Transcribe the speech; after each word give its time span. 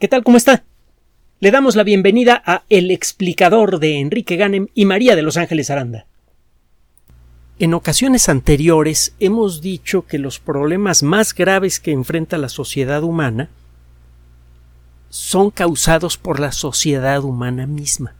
¿Qué 0.00 0.08
tal? 0.08 0.24
¿Cómo 0.24 0.36
está? 0.36 0.64
Le 1.38 1.52
damos 1.52 1.76
la 1.76 1.84
bienvenida 1.84 2.42
a 2.44 2.64
El 2.68 2.90
explicador 2.90 3.78
de 3.78 4.00
Enrique 4.00 4.34
Ganem 4.34 4.66
y 4.74 4.86
María 4.86 5.14
de 5.14 5.22
Los 5.22 5.36
Ángeles 5.36 5.70
Aranda. 5.70 6.06
En 7.60 7.74
ocasiones 7.74 8.28
anteriores 8.28 9.14
hemos 9.20 9.60
dicho 9.62 10.04
que 10.04 10.18
los 10.18 10.40
problemas 10.40 11.04
más 11.04 11.32
graves 11.32 11.78
que 11.78 11.92
enfrenta 11.92 12.38
la 12.38 12.48
sociedad 12.48 13.04
humana 13.04 13.50
son 15.10 15.52
causados 15.52 16.18
por 16.18 16.40
la 16.40 16.50
sociedad 16.50 17.22
humana 17.22 17.68
misma. 17.68 18.16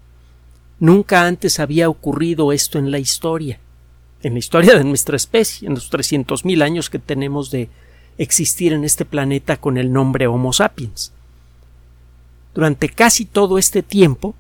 Nunca 0.79 1.27
antes 1.27 1.59
había 1.59 1.89
ocurrido 1.89 2.53
esto 2.53 2.79
en 2.79 2.93
la 2.93 3.01
historia, 3.01 3.59
en 4.23 4.35
la 4.35 4.39
historia 4.39 4.79
de 4.79 4.85
nuestra 4.85 5.17
especie, 5.17 5.67
en 5.67 5.75
los 5.75 5.91
300.000 5.91 6.63
años 6.63 6.89
que 6.89 7.01
tenemos 7.01 7.51
de 7.51 7.69
existir 8.17 8.73
en 8.73 8.85
este 8.85 9.05
planeta 9.05 9.57
con 9.57 9.77
el 9.77 9.93
nombre 9.93 10.29
Homo 10.29 10.53
sapiens. 10.53 11.14
Durante 12.55 12.89
casi 12.89 13.25
todo 13.25 13.59
este 13.59 13.83
tiempo, 13.83 14.35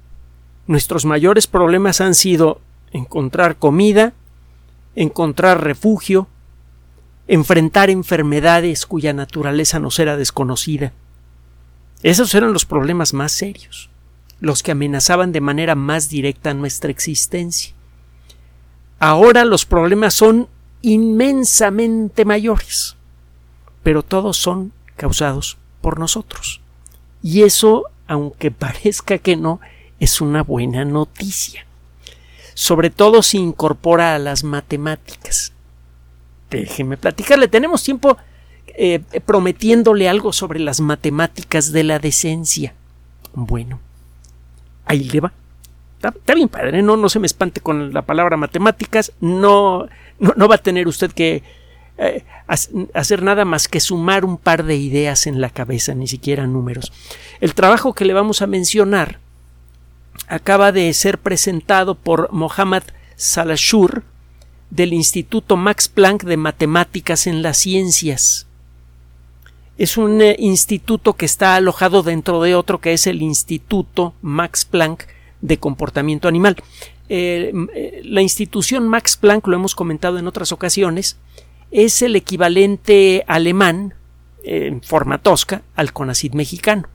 nuestros 0.67 1.05
mayores 1.05 1.47
problemas 1.47 2.01
han 2.01 2.15
sido 2.15 2.61
encontrar 2.93 3.57
comida, 3.57 4.13
encontrar 4.95 5.65
refugio, 5.65 6.29
enfrentar 7.27 7.91
enfermedades 7.91 8.87
cuya 8.87 9.13
naturaleza 9.13 9.81
nos 9.81 9.99
era 9.99 10.17
desconocida. 10.17 10.93
Esos 12.03 12.35
eran 12.35 12.53
los 12.53 12.67
problemas 12.67 13.15
más 13.15 13.33
serios, 13.33 13.91
los 14.41 14.63
que 14.63 14.73
amenazaban 14.73 15.33
de 15.33 15.41
manera 15.41 15.75
más 15.75 16.09
directa 16.09 16.55
nuestra 16.55 16.91
existencia. 16.91 17.75
Ahora 19.01 19.45
los 19.45 19.67
problemas 19.67 20.15
son 20.15 20.49
inmensamente 20.83 22.25
mayores, 22.25 22.97
pero 23.83 24.03
todos 24.03 24.37
son 24.37 24.73
causados 24.97 25.57
por 25.81 25.99
nosotros. 25.99 26.61
Y 27.23 27.43
eso 27.43 27.85
aunque 28.07 28.51
parezca 28.51 29.19
que 29.19 29.37
no, 29.37 29.61
es 30.01 30.21
una 30.21 30.43
buena 30.43 30.85
noticia. 30.85 31.67
Sobre 32.55 32.91
todo 32.91 33.23
si 33.23 33.39
incorpora 33.39 34.15
a 34.15 34.19
las 34.19 34.45
matemáticas. 34.45 35.53
Déjeme 36.51 36.97
platicarle. 36.97 37.49
Tenemos 37.49 37.83
tiempo 37.83 38.17
eh, 38.67 39.01
prometiéndole 39.25 40.09
algo 40.09 40.33
sobre 40.33 40.61
las 40.61 40.81
matemáticas 40.81 41.73
de 41.73 41.85
la 41.85 41.99
decencia. 41.99 42.75
Bueno, 43.33 43.81
ahí 44.85 45.05
le 45.05 45.21
va. 45.21 45.33
Está, 45.97 46.35
bien, 46.35 46.49
padre, 46.49 46.83
no, 46.83 46.97
no 46.97 47.09
se 47.09 47.19
me 47.19 47.27
espante 47.27 47.61
con 47.61 47.93
la 47.93 48.03
palabra 48.03 48.37
matemáticas. 48.37 49.13
No, 49.21 49.89
no 50.19 50.49
va 50.49 50.57
a 50.57 50.63
tener 50.63 50.87
usted 50.87 51.11
que 51.13 51.43
eh, 51.97 52.25
hacer 52.47 53.23
nada 53.23 53.45
más 53.45 53.69
que 53.69 53.79
sumar 53.79 54.25
un 54.25 54.37
par 54.37 54.65
de 54.65 54.77
ideas 54.77 55.27
en 55.27 55.41
la 55.41 55.51
cabeza, 55.51 55.95
ni 55.95 56.09
siquiera 56.09 56.47
números. 56.47 56.93
El 57.41 57.55
trabajo 57.55 57.95
que 57.95 58.05
le 58.05 58.13
vamos 58.13 58.43
a 58.43 58.49
mencionar 58.49 59.21
acaba 60.27 60.73
de 60.73 60.93
ser 60.93 61.19
presentado 61.19 61.95
por 61.95 62.33
Mohammad 62.33 62.83
Salashur 63.17 64.03
del 64.71 64.93
Instituto 64.93 65.57
Max 65.57 65.89
Planck 65.89 66.25
de 66.25 66.37
Matemáticas 66.37 67.27
en 67.29 67.43
las 67.43 67.59
Ciencias. 67.59 68.47
Es 69.79 69.97
un 69.97 70.21
eh, 70.21 70.37
instituto 70.39 71.15
que 71.15 71.27
está 71.27 71.57
alojado 71.57 72.03
dentro 72.03 72.43
de 72.43 72.55
otro 72.55 72.81
que 72.81 72.93
es 72.93 73.07
el 73.07 73.23
Instituto 73.23 74.15
Max 74.21 74.65
Planck 74.65 75.07
de 75.41 75.59
Comportamiento 75.59 76.27
Animal. 76.27 76.57
Eh, 77.09 77.53
la 78.05 78.23
institución 78.23 78.89
Max 78.89 79.17
Planck, 79.17 79.47
lo 79.47 79.57
hemos 79.57 79.75
comentado 79.75 80.19
en 80.19 80.27
otras 80.27 80.53
ocasiones, 80.53 81.19
es 81.71 82.03
el 82.03 82.17
equivalente 82.17 83.25
alemán, 83.27 83.95
en 84.45 84.83
forma 84.83 85.19
tosca, 85.19 85.63
al 85.75 85.93
CONACID 85.93 86.35
mexicano. 86.35 86.89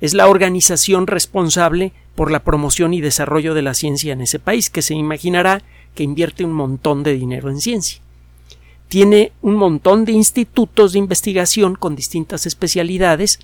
Es 0.00 0.12
la 0.12 0.28
organización 0.28 1.06
responsable 1.06 1.92
por 2.14 2.30
la 2.30 2.44
promoción 2.44 2.92
y 2.92 3.00
desarrollo 3.00 3.54
de 3.54 3.62
la 3.62 3.74
ciencia 3.74 4.12
en 4.12 4.20
ese 4.20 4.38
país, 4.38 4.68
que 4.68 4.82
se 4.82 4.94
imaginará 4.94 5.62
que 5.94 6.02
invierte 6.02 6.44
un 6.44 6.52
montón 6.52 7.02
de 7.02 7.14
dinero 7.14 7.50
en 7.50 7.60
ciencia. 7.60 8.00
Tiene 8.88 9.32
un 9.42 9.56
montón 9.56 10.04
de 10.04 10.12
institutos 10.12 10.92
de 10.92 10.98
investigación 10.98 11.74
con 11.74 11.96
distintas 11.96 12.46
especialidades, 12.46 13.38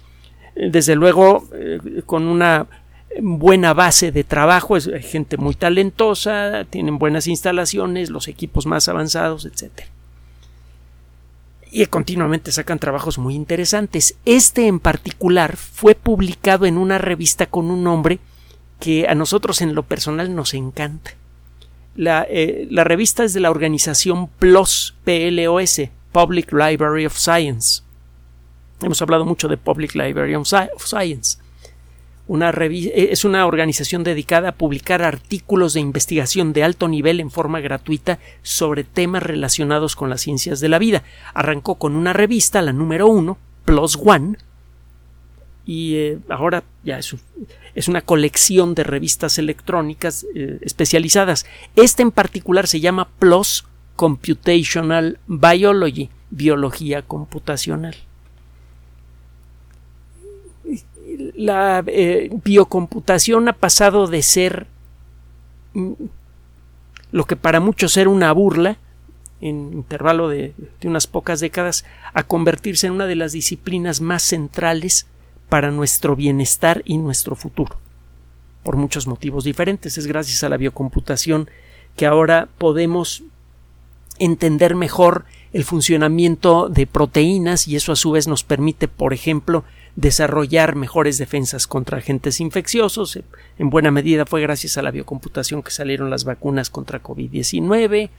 desde 0.55 0.95
luego 0.95 1.49
eh, 1.55 2.03
con 2.05 2.25
una 2.25 2.67
buena 3.21 3.73
base 3.73 4.13
de 4.13 4.25
trabajo, 4.25 4.77
es 4.77 4.91
gente 5.01 5.37
muy 5.37 5.55
talentosa, 5.55 6.67
tienen 6.69 6.99
buenas 6.99 7.27
instalaciones, 7.27 8.11
los 8.11 8.29
equipos 8.29 8.67
más 8.67 8.89
avanzados, 8.89 9.47
etcétera 9.47 9.89
y 11.73 11.87
continuamente 11.87 12.53
sacan 12.53 12.79
trabajos 12.79 13.17
muy 13.19 13.35
interesantes. 13.35 14.15
Este 14.27 14.67
en 14.67 14.79
particular 14.79 15.57
fue 15.57 15.95
publicado 15.95 16.67
en 16.67 16.77
una 16.77 16.99
revista 16.99 17.47
con 17.47 17.71
un 17.71 17.83
nombre 17.83 18.21
que 18.79 19.09
a 19.09 19.15
nosotros 19.15 19.63
en 19.63 19.75
lo 19.75 19.83
personal 19.83 20.35
nos 20.35 20.53
encanta. 20.53 21.13
La, 21.97 22.27
eh, 22.29 22.69
revista 22.71 23.25
es 23.25 23.33
de 23.33 23.41
la 23.41 23.51
organización 23.51 24.29
PLOS, 24.39 24.95
PLOS, 25.05 25.89
Public 26.13 26.53
Library 26.53 27.07
of 27.07 27.17
Science. 27.17 27.83
Hemos 28.83 29.01
hablado 29.01 29.25
mucho 29.25 29.49
de 29.49 29.57
Public 29.57 29.95
Library 29.95 30.35
of 30.35 30.47
Science. 30.47 31.39
Eh, 32.35 33.09
es 33.11 33.25
una 33.25 33.47
organización 33.47 34.05
dedicada 34.05 34.51
a 34.51 34.55
publicar 34.55 35.03
artículos 35.03 35.75
de 35.75 35.81
investigación 35.81 36.53
de 36.53 36.65
alto 36.65 36.89
nivel 36.89 37.21
en 37.21 37.31
forma 37.31 37.61
gratuita 37.61 38.19
sobre 38.43 38.85
temas 38.85 39.23
relacionados 39.23 39.97
con 39.97 40.09
las 40.09 40.23
ciencias 40.23 40.61
de 40.61 40.71
la 40.71 40.79
vida. 40.79 41.03
Arrancó 41.35 41.75
con 41.75 41.95
una 41.95 42.15
revista, 42.15 42.63
la 42.63 42.73
número 42.73 43.07
uno, 43.07 43.37
Plus 43.67 43.99
One, 44.03 44.39
y 45.67 45.97
eh, 45.97 46.19
ahora 46.31 46.65
ya 46.85 46.99
es, 46.99 47.15
una 47.87 48.01
colección 48.01 48.75
de 48.75 48.85
revistas 48.85 49.39
electrónicas 49.39 50.27
eh, 50.35 50.59
especializadas. 50.63 51.45
Este 51.77 52.03
en 52.03 52.13
particular 52.13 52.67
se 52.67 52.81
llama 52.81 53.11
Plus 53.19 53.67
Computational 53.95 55.19
Biology, 55.27 56.09
biología 56.31 57.03
computacional 57.03 57.95
la 61.35 61.83
eh, 61.87 62.31
biocomputación 62.45 63.49
ha 63.49 63.53
pasado 63.53 64.07
de 64.07 64.23
ser 64.23 64.67
mm, 65.75 65.93
lo 67.13 67.25
que 67.25 67.37
para 67.37 67.61
muchos 67.61 67.97
era 67.97 68.11
una 68.11 68.33
burla 68.33 68.79
en 69.41 69.73
intervalo 69.73 70.29
de, 70.29 70.55
unas 70.85 71.07
pocas 71.07 71.41
décadas 71.41 71.85
a 72.15 72.23
convertirse 72.23 72.87
en 72.87 72.95
una 72.95 73.07
de 73.07 73.17
las 73.17 73.33
disciplinas 73.33 74.01
más 74.01 74.23
centrales 74.23 75.07
para 75.49 75.71
nuestro 75.71 76.17
bienestar 76.17 76.83
y 76.87 76.97
nuestro 76.97 77.35
futuro. 77.35 77.77
Por 78.63 78.77
muchos 78.77 79.09
motivos 79.09 79.45
diferentes. 79.45 79.99
Es 79.99 80.07
gracias 80.07 80.45
a 80.45 80.49
la 80.49 80.57
biocomputación 80.57 81.51
que 81.97 82.07
ahora 82.07 82.49
podemos 82.57 83.25
entender 84.19 84.77
mejor 84.77 85.25
el 85.53 85.65
funcionamiento 85.65 86.69
de 86.69 86.87
proteínas 86.87 87.67
y 87.67 87.77
eso 87.77 87.93
a 87.93 87.97
su 87.97 88.13
vez 88.13 88.29
nos 88.29 88.45
permite, 88.45 88.87
por 88.87 89.13
ejemplo, 89.13 89.65
desarrollar 89.97 90.75
mejores 90.75 91.19
defensas 91.19 91.67
contra 91.67 91.99
agentes 91.99 92.41
infecciosos. 92.41 93.19
En 93.59 93.71
buena 93.71 93.91
medida 93.91 94.27
fue 94.27 94.41
gracias 94.41 94.79
a 94.79 94.83
la 94.83 94.91
biocomputación 94.91 95.63
que 95.63 95.71
salieron 95.71 96.11
las 96.11 96.25
vacunas 96.25 96.71
contra 96.71 97.03
COVID-19. 97.03 98.11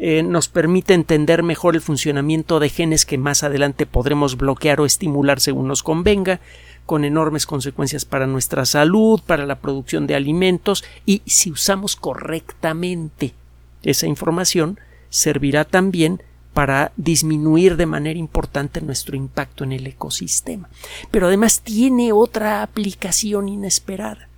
Eh, 0.00 0.22
nos 0.22 0.48
permite 0.48 0.94
entender 0.94 1.42
mejor 1.42 1.74
el 1.74 1.80
funcionamiento 1.80 2.60
de 2.60 2.68
genes 2.68 3.04
que 3.04 3.18
más 3.18 3.42
adelante 3.42 3.84
podremos 3.84 4.36
bloquear 4.36 4.80
o 4.80 4.86
estimular 4.86 5.40
según 5.40 5.66
nos 5.66 5.82
convenga, 5.82 6.40
con 6.86 7.04
enormes 7.04 7.46
consecuencias 7.46 8.04
para 8.04 8.28
nuestra 8.28 8.64
salud, 8.64 9.20
para 9.26 9.44
la 9.44 9.58
producción 9.58 10.06
de 10.06 10.14
alimentos 10.14 10.84
y 11.04 11.22
si 11.26 11.50
usamos 11.50 11.96
correctamente 11.96 13.34
esa 13.82 14.06
información, 14.06 14.78
servirá 15.10 15.64
también 15.64 16.22
para 16.58 16.90
disminuir 16.96 17.76
de 17.76 17.86
manera 17.86 18.18
importante 18.18 18.80
nuestro 18.80 19.14
impacto 19.14 19.62
en 19.62 19.70
el 19.70 19.86
ecosistema. 19.86 20.68
Pero 21.12 21.28
además 21.28 21.60
tiene 21.60 22.10
otra 22.10 22.64
aplicación 22.64 23.48
inesperada. 23.48 24.28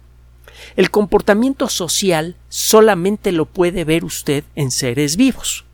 El 0.76 0.90
comportamiento 0.90 1.66
social 1.70 2.36
solamente 2.50 3.32
lo 3.32 3.46
puede 3.46 3.84
ver 3.84 4.04
usted 4.04 4.44
en 4.54 4.70
seres 4.70 5.16
vivos, 5.16 5.64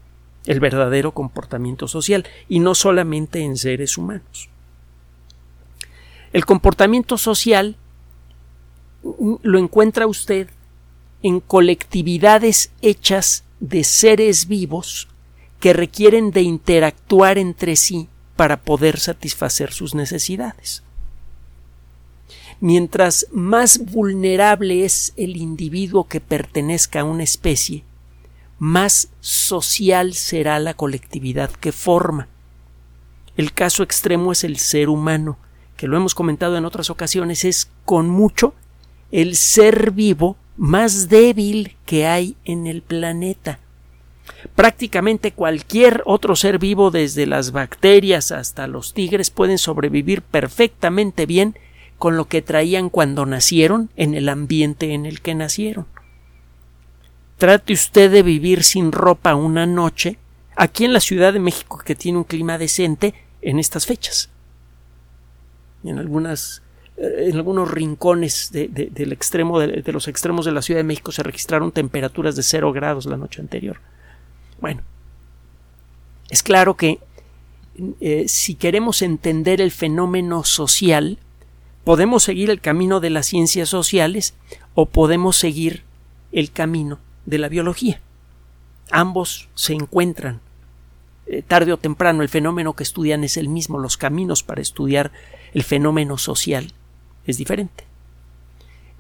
el 0.46 0.60
verdadero 0.60 1.10
comportamiento 1.10 1.88
social, 1.88 2.24
y 2.48 2.60
no 2.60 2.76
solamente 2.76 3.40
en 3.40 3.56
seres 3.56 3.98
humanos. 3.98 4.48
El 6.32 6.46
comportamiento 6.46 7.18
social 7.18 7.74
lo 9.42 9.58
encuentra 9.58 10.06
usted 10.06 10.48
en 11.24 11.40
colectividades 11.40 12.70
hechas 12.82 13.42
de 13.58 13.82
seres 13.82 14.46
vivos 14.46 15.08
que 15.66 15.72
requieren 15.72 16.30
de 16.30 16.42
interactuar 16.42 17.38
entre 17.38 17.74
sí 17.74 18.08
para 18.36 18.62
poder 18.62 19.00
satisfacer 19.00 19.72
sus 19.72 19.96
necesidades. 19.96 20.84
Mientras 22.60 23.26
más 23.32 23.78
vulnerable 23.78 24.84
es 24.84 25.12
el 25.16 25.36
individuo 25.36 26.06
que 26.06 26.20
pertenezca 26.20 27.00
a 27.00 27.04
una 27.04 27.24
especie, 27.24 27.82
más 28.60 29.08
social 29.18 30.14
será 30.14 30.60
la 30.60 30.74
colectividad 30.74 31.50
que 31.50 31.72
forma. 31.72 32.28
El 33.36 33.52
caso 33.52 33.82
extremo 33.82 34.30
es 34.30 34.44
el 34.44 34.58
ser 34.58 34.88
humano, 34.88 35.36
que 35.76 35.88
lo 35.88 35.96
hemos 35.96 36.14
comentado 36.14 36.56
en 36.56 36.64
otras 36.64 36.90
ocasiones, 36.90 37.44
es 37.44 37.72
con 37.84 38.08
mucho 38.08 38.54
el 39.10 39.34
ser 39.34 39.90
vivo 39.90 40.36
más 40.56 41.08
débil 41.08 41.76
que 41.86 42.06
hay 42.06 42.36
en 42.44 42.68
el 42.68 42.82
planeta. 42.82 43.58
Prácticamente 44.54 45.32
cualquier 45.32 46.02
otro 46.06 46.36
ser 46.36 46.58
vivo, 46.58 46.90
desde 46.90 47.26
las 47.26 47.52
bacterias 47.52 48.32
hasta 48.32 48.66
los 48.66 48.94
tigres, 48.94 49.30
pueden 49.30 49.58
sobrevivir 49.58 50.22
perfectamente 50.22 51.26
bien 51.26 51.58
con 51.98 52.16
lo 52.16 52.26
que 52.26 52.42
traían 52.42 52.90
cuando 52.90 53.26
nacieron 53.26 53.90
en 53.96 54.14
el 54.14 54.28
ambiente 54.28 54.92
en 54.92 55.06
el 55.06 55.20
que 55.20 55.34
nacieron. 55.34 55.86
Trate 57.38 57.72
usted 57.72 58.10
de 58.10 58.22
vivir 58.22 58.64
sin 58.64 58.92
ropa 58.92 59.34
una 59.34 59.66
noche 59.66 60.18
aquí 60.56 60.84
en 60.84 60.92
la 60.92 61.00
Ciudad 61.00 61.32
de 61.32 61.40
México 61.40 61.82
que 61.84 61.94
tiene 61.94 62.18
un 62.18 62.24
clima 62.24 62.58
decente 62.58 63.14
en 63.42 63.58
estas 63.58 63.86
fechas. 63.86 64.30
En 65.84 65.98
algunas 65.98 66.62
eh, 66.96 67.28
en 67.28 67.36
algunos 67.36 67.70
rincones 67.70 68.50
del 68.52 69.12
extremo 69.12 69.60
de, 69.60 69.82
los 69.92 70.08
extremos 70.08 70.46
de 70.46 70.52
la 70.52 70.62
Ciudad 70.62 70.80
de 70.80 70.84
México 70.84 71.12
se 71.12 71.22
registraron 71.22 71.72
temperaturas 71.72 72.36
de 72.36 72.42
cero 72.42 72.72
grados 72.72 73.06
la 73.06 73.16
noche 73.16 73.40
anterior. 73.40 73.80
Bueno, 74.60 74.82
es 76.30 76.42
claro 76.42 76.76
que 76.76 76.98
eh, 78.00 78.24
si 78.28 78.54
queremos 78.54 79.02
entender 79.02 79.60
el 79.60 79.70
fenómeno 79.70 80.44
social, 80.44 81.18
podemos 81.84 82.24
seguir 82.24 82.50
el 82.50 82.60
camino 82.60 83.00
de 83.00 83.10
las 83.10 83.26
ciencias 83.26 83.68
sociales 83.68 84.34
o 84.74 84.86
podemos 84.86 85.36
seguir 85.36 85.84
el 86.32 86.50
camino 86.50 86.98
de 87.26 87.38
la 87.38 87.48
biología. 87.48 88.00
Ambos 88.90 89.48
se 89.54 89.74
encuentran 89.74 90.40
eh, 91.26 91.42
tarde 91.42 91.72
o 91.72 91.76
temprano. 91.76 92.22
El 92.22 92.28
fenómeno 92.28 92.74
que 92.74 92.82
estudian 92.82 93.24
es 93.24 93.36
el 93.36 93.48
mismo. 93.48 93.78
Los 93.78 93.96
caminos 93.96 94.42
para 94.42 94.62
estudiar 94.62 95.12
el 95.52 95.64
fenómeno 95.64 96.18
social 96.18 96.72
es 97.26 97.36
diferente. 97.36 97.84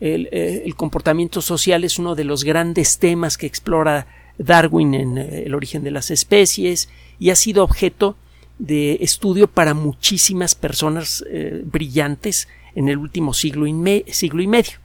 El, 0.00 0.28
eh, 0.32 0.70
comportamiento 0.76 1.40
social 1.40 1.84
es 1.84 1.98
uno 1.98 2.14
de 2.14 2.24
los 2.24 2.44
grandes 2.44 2.98
temas 2.98 3.38
que 3.38 3.46
explora 3.46 4.06
Darwin 4.38 4.94
en 4.94 5.18
eh, 5.18 5.44
el 5.46 5.54
origen 5.54 5.82
de 5.82 5.90
las 5.90 6.10
especies 6.10 6.88
y 7.18 7.30
ha 7.30 7.36
sido 7.36 7.64
objeto 7.64 8.16
de 8.58 8.98
estudio 9.00 9.48
para 9.48 9.74
muchísimas 9.74 10.54
personas 10.54 11.22
brillantes 11.64 12.48
en 12.74 12.88
el 12.88 12.96
último 12.96 13.34
siglo 13.34 13.66
y, 13.66 13.74
medio. 13.74 14.78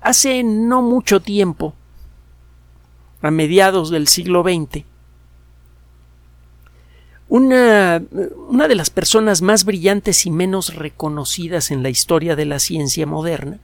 Hace 0.00 0.42
no 0.42 0.80
mucho 0.80 1.20
tiempo, 1.20 1.74
a 3.20 3.30
mediados 3.30 3.90
del 3.90 4.08
siglo 4.08 4.42
XX, 4.42 4.84
una, 7.28 8.02
una, 8.48 8.68
de 8.68 8.74
las 8.74 8.88
personas 8.88 9.42
más 9.42 9.64
brillantes 9.64 10.24
y 10.24 10.30
menos 10.30 10.74
reconocidas 10.74 11.70
en 11.70 11.82
la 11.82 11.90
historia 11.90 12.36
de 12.36 12.46
la 12.46 12.58
ciencia 12.58 13.06
moderna 13.06 13.58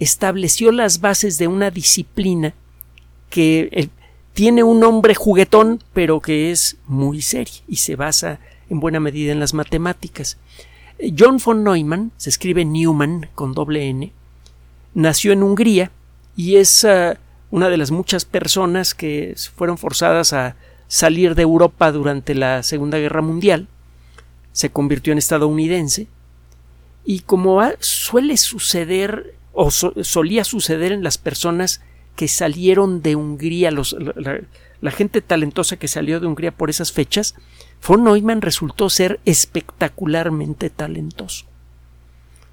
estableció 0.00 0.72
las 0.72 1.00
bases 1.00 1.38
de 1.38 1.46
una 1.46 1.70
disciplina 1.70 2.54
que 3.28 3.68
eh, 3.70 3.88
tiene 4.32 4.64
un 4.64 4.80
nombre 4.80 5.14
juguetón, 5.14 5.82
pero 5.92 6.20
que 6.20 6.50
es 6.50 6.78
muy 6.86 7.20
seria 7.22 7.60
y 7.68 7.76
se 7.76 7.94
basa 7.94 8.40
en 8.68 8.80
buena 8.80 8.98
medida 8.98 9.30
en 9.30 9.40
las 9.40 9.54
matemáticas. 9.54 10.38
John 11.16 11.38
von 11.44 11.64
Neumann, 11.64 12.12
se 12.16 12.30
escribe 12.30 12.64
Newman 12.64 13.28
con 13.34 13.52
doble 13.52 13.88
N, 13.88 14.12
nació 14.94 15.32
en 15.32 15.42
Hungría 15.42 15.90
y 16.36 16.56
es 16.56 16.84
ah, 16.84 17.18
una 17.50 17.68
de 17.68 17.76
las 17.76 17.90
muchas 17.90 18.24
personas 18.24 18.94
que 18.94 19.34
fueron 19.54 19.78
forzadas 19.78 20.32
a 20.32 20.56
salir 20.88 21.34
de 21.34 21.42
Europa 21.42 21.92
durante 21.92 22.34
la 22.34 22.62
Segunda 22.62 22.98
Guerra 22.98 23.22
Mundial. 23.22 23.68
Se 24.52 24.70
convirtió 24.70 25.12
en 25.12 25.18
estadounidense 25.18 26.08
y 27.04 27.20
como 27.20 27.60
suele 27.80 28.36
suceder 28.36 29.34
o 29.62 29.70
solía 29.70 30.42
suceder 30.44 30.90
en 30.90 31.04
las 31.04 31.18
personas 31.18 31.82
que 32.16 32.28
salieron 32.28 33.02
de 33.02 33.14
Hungría, 33.14 33.70
la, 33.70 34.40
la, 34.80 34.90
gente 34.90 35.20
talentosa 35.20 35.76
que 35.76 35.86
salió 35.86 36.18
de 36.18 36.26
Hungría 36.26 36.50
por 36.50 36.70
esas 36.70 36.92
fechas, 36.92 37.34
von 37.86 38.02
Neumann 38.04 38.40
resultó 38.40 38.88
ser 38.88 39.20
espectacularmente 39.26 40.70
talentoso. 40.70 41.44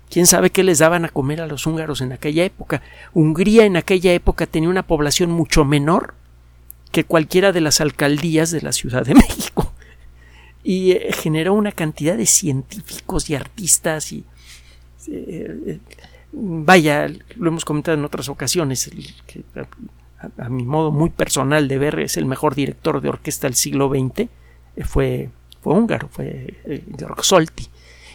¿Quién 0.09 0.27
sabe 0.27 0.50
qué 0.50 0.65
les 0.65 0.80
daban 0.80 1.06
a 1.06 1.09
comer 1.09 1.39
a 1.39 1.48
los 1.48 1.65
húngaros 1.65 2.01
en 2.01 2.12
aquella 2.12 2.44
época? 2.44 2.81
Hungría 3.13 3.63
en 3.63 3.77
aquella 3.77 4.12
época 4.12 4.45
tenía 4.45 4.68
una 4.68 4.86
población 4.86 5.31
mucho 5.31 5.63
menor 5.63 6.13
que 6.92 7.06
cualquiera 7.06 7.53
de 7.53 7.62
las 7.62 7.80
alcaldías 7.80 8.51
de 8.51 8.62
la 8.62 8.74
Ciudad 8.74 9.06
de 9.06 9.15
México. 9.15 9.74
Y 10.62 10.92
eh, 10.92 11.13
generó 11.13 11.53
una 11.53 11.71
cantidad 11.71 12.18
de 12.18 12.25
científicos 12.25 13.30
y 13.30 13.36
artistas 13.36 14.12
y 14.12 14.25
eh, 15.07 15.57
eh, 15.68 15.80
vaya, 16.31 17.07
lo 17.35 17.50
hemos 17.50 17.65
comentado 17.65 17.97
en 17.97 18.06
otras 18.06 18.29
ocasiones, 18.29 18.89
a, 20.38 20.50
mi 20.50 20.63
modo 20.63 20.91
muy 20.91 21.09
personal 21.09 21.68
de 21.68 21.77
ver 21.77 22.00
es 22.00 22.18
el 22.18 22.25
mejor 22.25 22.56
director 22.56 23.01
de 23.01 23.09
orquesta 23.09 23.47
del 23.47 23.56
siglo 23.56 23.89
XX, 23.89 24.29
fue, 24.85 25.29
fue 25.62 25.74
húngaro, 25.74 26.09
fue 26.09 26.56
Georg 26.97 27.24
Solti. 27.24 27.68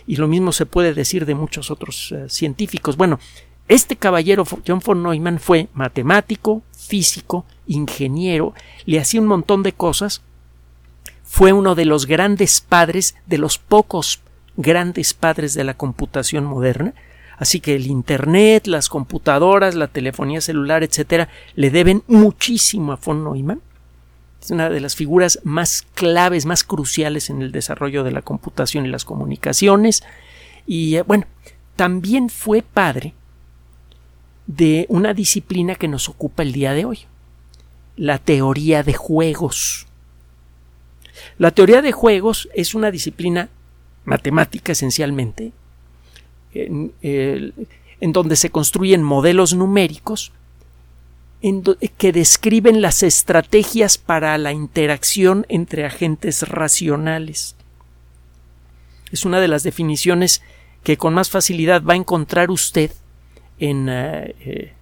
Y 0.07 0.17
lo 0.17 0.27
mismo 0.27 0.53
se 0.53 0.67
puede 0.67 0.95
decir 0.95 1.27
de 1.27 1.35
muchos 1.35 1.71
otros 1.71 2.13
eh, 2.13 2.29
científicos. 2.29 2.97
Bueno, 2.97 3.21
este 3.69 3.97
caballero 3.97 4.45
John 4.67 4.81
von 4.85 5.03
Neumann 5.03 5.39
fue 5.39 5.69
matemático, 5.75 6.63
físico, 6.77 7.47
ingeniero, 7.67 8.55
le 8.85 9.01
hacía 9.01 9.21
un 9.21 9.29
montón 9.29 9.63
de 9.63 9.73
cosas, 9.73 10.23
fue 11.23 11.53
uno 11.53 11.75
de 11.75 11.85
los 11.85 12.07
grandes 12.07 12.61
padres, 12.61 13.15
de 13.27 13.39
los 13.39 13.59
pocos 13.59 14.21
grandes 14.57 15.15
padres 15.15 15.55
de 15.55 15.65
la 15.65 15.75
computación 15.75 16.45
moderna, 16.45 16.93
así 17.39 17.61
que 17.61 17.75
el 17.75 17.87
Internet, 17.87 18.67
las 18.67 18.89
computadoras, 18.89 19.75
la 19.75 19.89
telefonía 19.89 20.41
celular, 20.41 20.83
etcétera, 20.83 21.29
le 21.55 21.71
deben 21.71 22.03
muchísimo 22.07 22.93
a 22.93 22.97
von 22.97 23.25
Neumann 23.25 23.61
es 24.43 24.51
una 24.51 24.69
de 24.69 24.81
las 24.81 24.97
figuras 24.97 25.39
más 25.45 25.87
claves, 25.95 26.47
más 26.47 26.65
cruciales 26.65 27.31
en 27.31 27.43
el 27.43 27.53
desarrollo 27.53 28.03
de 28.03 28.11
la 28.11 28.23
computación 28.23 28.85
y 28.85 28.89
las 28.89 29.05
comunicaciones. 29.05 30.03
Y 30.67 30.97
eh, 30.97 31.03
bueno, 31.03 31.27
también 31.77 32.29
fue 32.29 32.63
padre 32.63 33.15
de 34.49 34.87
una 34.89 35.15
disciplina 35.15 35.77
que 35.77 35.87
nos 35.87 36.09
ocupa 36.09 36.43
el 36.43 36.53
día 36.53 36.73
de 36.73 36.85
hoy, 36.85 37.01
la 37.97 38.19
teoría 38.19 38.83
de 38.83 38.95
juegos. 38.95 39.87
La 41.39 41.53
teoría 41.53 41.81
de 41.81 41.93
juegos 41.93 42.49
es 42.53 42.75
una 42.75 42.91
disciplina 42.91 43.49
matemática 44.05 44.73
esencialmente, 44.73 45.53
en, 46.55 46.93
en 47.03 48.13
donde 48.13 48.37
se 48.37 48.51
construyen 48.51 49.03
modelos 49.03 49.55
numéricos 49.55 50.33
que 51.99 52.13
describen 52.13 52.83
las 52.83 53.03
estrategias 53.03 53.99
para 53.99 54.39
la 54.39 54.53
interacción 54.53 55.45
entre 55.49 55.85
agentes 55.85 56.49
racionales. 56.49 57.57
Es 59.11 59.25
una 59.25 59.41
de 59.41 59.49
las 59.49 59.65
definiciones 59.65 60.41
que 60.85 60.97
con 60.97 61.15
más 61.15 61.31
facilidad 61.31 61.83
va 61.83 61.95
a 61.95 61.97
encontrar 61.97 62.51
usted 62.51 62.93
en, 63.59 63.89
eh, 63.89 64.73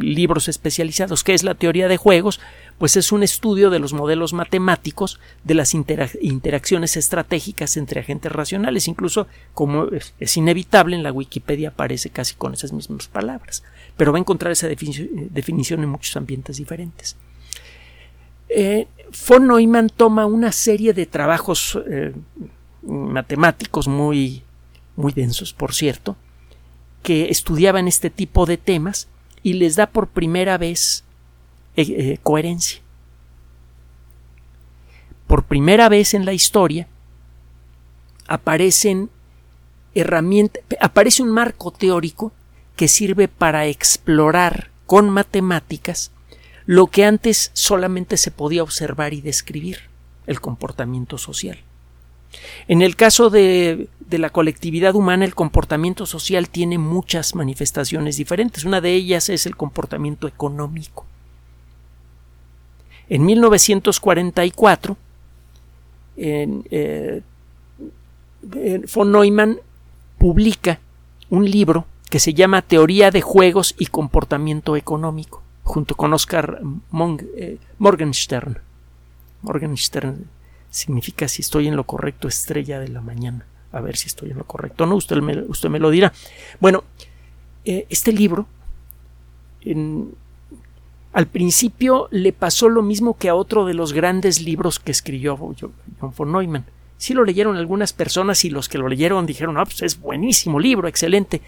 libros 0.00 0.48
especializados. 0.48 1.24
¿Qué 1.24 1.34
es 1.34 1.42
la 1.42 1.54
teoría 1.54 1.88
de 1.88 1.96
juegos? 1.96 2.40
Pues 2.78 2.96
es 2.96 3.10
un 3.10 3.22
estudio 3.22 3.70
de 3.70 3.80
los 3.80 3.92
modelos 3.92 4.32
matemáticos 4.32 5.18
de 5.42 5.54
las 5.54 5.74
interacciones 5.74 6.96
estratégicas 6.96 7.76
entre 7.76 8.00
agentes 8.00 8.30
racionales. 8.30 8.86
Incluso, 8.86 9.26
como 9.52 9.88
es 10.20 10.36
inevitable, 10.36 10.94
en 10.94 11.02
la 11.02 11.12
Wikipedia 11.12 11.70
aparece 11.70 12.10
casi 12.10 12.36
con 12.36 12.54
esas 12.54 12.72
mismas 12.72 13.08
palabras 13.08 13.64
pero 13.98 14.12
va 14.12 14.18
a 14.18 14.20
encontrar 14.20 14.52
esa 14.52 14.68
definición 14.68 15.82
en 15.82 15.88
muchos 15.88 16.16
ambientes 16.16 16.56
diferentes. 16.56 17.16
Eh, 18.48 18.86
von 19.28 19.46
Neumann 19.46 19.90
toma 19.90 20.24
una 20.24 20.52
serie 20.52 20.94
de 20.94 21.04
trabajos 21.04 21.76
eh, 21.90 22.14
matemáticos 22.82 23.88
muy, 23.88 24.44
muy 24.94 25.12
densos, 25.12 25.52
por 25.52 25.74
cierto, 25.74 26.16
que 27.02 27.28
estudiaban 27.28 27.88
este 27.88 28.08
tipo 28.08 28.46
de 28.46 28.56
temas 28.56 29.08
y 29.42 29.54
les 29.54 29.74
da 29.74 29.88
por 29.88 30.06
primera 30.06 30.56
vez 30.58 31.04
eh, 31.82 32.18
coherencia. 32.22 32.80
Por 35.26 35.44
primera 35.44 35.88
vez 35.88 36.14
en 36.14 36.24
la 36.24 36.32
historia 36.32 36.88
aparecen 38.26 39.10
herramientas, 39.94 40.62
aparece 40.80 41.22
un 41.22 41.30
marco 41.30 41.70
teórico 41.70 42.32
que 42.76 42.88
sirve 42.88 43.28
para 43.28 43.66
explorar 43.66 44.70
con 44.86 45.10
matemáticas 45.10 46.12
lo 46.66 46.88
que 46.88 47.04
antes 47.04 47.50
solamente 47.54 48.16
se 48.16 48.30
podía 48.30 48.62
observar 48.62 49.14
y 49.14 49.20
describir, 49.22 49.78
el 50.26 50.40
comportamiento 50.40 51.16
social. 51.16 51.58
En 52.68 52.82
el 52.82 52.94
caso 52.96 53.30
de, 53.30 53.88
la 54.10 54.30
colectividad 54.30 54.94
humana, 54.94 55.24
el 55.24 55.34
comportamiento 55.34 56.04
social 56.04 56.50
tiene 56.50 56.76
muchas 56.76 57.34
manifestaciones 57.34 58.18
diferentes. 58.18 58.64
Una 58.64 58.80
de 58.80 58.92
ellas 58.92 59.30
es 59.30 59.46
el 59.46 59.56
comportamiento 59.56 60.28
económico. 60.28 61.06
En 63.08 63.24
1944, 63.24 64.96
eh, 66.16 67.22
von 68.94 69.12
Neumann 69.12 69.58
publica 70.18 70.80
un 71.30 71.48
libro 71.48 71.86
que 72.10 72.20
se 72.20 72.34
llama 72.34 72.62
Teoría 72.62 73.10
de 73.10 73.20
Juegos 73.20 73.74
y 73.78 73.86
Comportamiento 73.86 74.76
Económico, 74.76 75.42
junto 75.62 75.94
con 75.94 76.12
Oscar 76.12 76.60
eh, 77.36 77.58
Morgenstern. 77.78 78.58
Morgenstern 79.42 80.26
significa 80.70 81.28
si 81.28 81.42
estoy 81.42 81.68
en 81.68 81.76
lo 81.76 81.84
correcto, 81.84 82.28
estrella 82.28 82.80
de 82.80 82.88
la 82.88 83.00
mañana. 83.00 83.46
A 83.72 83.80
ver 83.80 83.96
si 83.96 84.06
estoy 84.06 84.30
en 84.30 84.38
lo 84.38 84.44
correcto. 84.44 84.86
No, 84.86 84.96
usted 84.96 85.16
me, 85.18 85.42
usted 85.42 85.68
me 85.68 85.78
lo 85.78 85.90
dirá. 85.90 86.12
Bueno, 86.60 86.84
eh, 87.64 87.86
este 87.90 88.12
libro, 88.12 88.46
al 91.12 91.26
principio 91.26 92.08
le 92.10 92.32
pasó 92.32 92.68
lo 92.68 92.82
mismo 92.82 93.16
que 93.16 93.28
a 93.28 93.34
otro 93.34 93.64
de 93.64 93.74
los 93.74 93.92
grandes 93.92 94.42
libros 94.42 94.78
que 94.78 94.92
escribió 94.92 95.36
John 95.36 95.72
von 96.00 96.32
Neumann. 96.32 96.64
Sí 96.96 97.14
lo 97.14 97.24
leyeron 97.24 97.56
algunas 97.56 97.92
personas 97.92 98.44
y 98.44 98.50
los 98.50 98.68
que 98.68 98.78
lo 98.78 98.88
leyeron 98.88 99.24
dijeron, 99.24 99.56
ah, 99.56 99.64
pues 99.64 99.82
es 99.82 100.00
buenísimo 100.00 100.58
libro, 100.58 100.88
excelente 100.88 101.40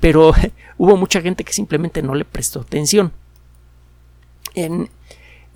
pero 0.00 0.32
hubo 0.78 0.96
mucha 0.96 1.20
gente 1.20 1.44
que 1.44 1.52
simplemente 1.52 2.02
no 2.02 2.14
le 2.14 2.24
prestó 2.24 2.60
atención. 2.60 3.12
En, 4.54 4.88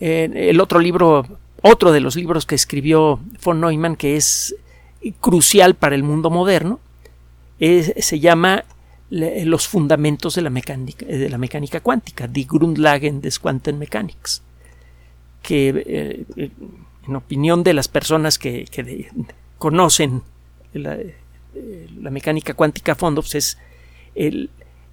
el 0.00 0.60
otro 0.60 0.80
libro, 0.80 1.24
otro 1.62 1.90
de 1.92 2.00
los 2.00 2.16
libros 2.16 2.44
que 2.44 2.54
escribió 2.54 3.20
von 3.42 3.60
Neumann, 3.60 3.96
que 3.96 4.16
es 4.16 4.54
crucial 5.20 5.74
para 5.74 5.94
el 5.94 6.02
mundo 6.02 6.30
moderno, 6.30 6.78
se 7.58 8.20
llama 8.20 8.64
Los 9.10 9.68
fundamentos 9.68 10.34
de 10.34 10.42
la 10.42 10.50
mecánica, 10.50 11.06
de 11.06 11.28
la 11.28 11.38
mecánica 11.38 11.80
cuántica, 11.80 12.26
Die 12.26 12.44
Grundlagen 12.44 13.20
des 13.20 13.38
Quantenmechanics, 13.38 14.42
que 15.42 16.24
eh, 16.36 16.50
en 17.06 17.16
opinión 17.16 17.62
de 17.62 17.74
las 17.74 17.88
personas 17.88 18.38
que, 18.38 18.66
conocen 19.58 20.22
la, 20.72 20.98
mecánica 22.10 22.54
cuántica 22.54 22.92
a 22.92 22.96
pues 22.96 23.34
es 23.34 23.58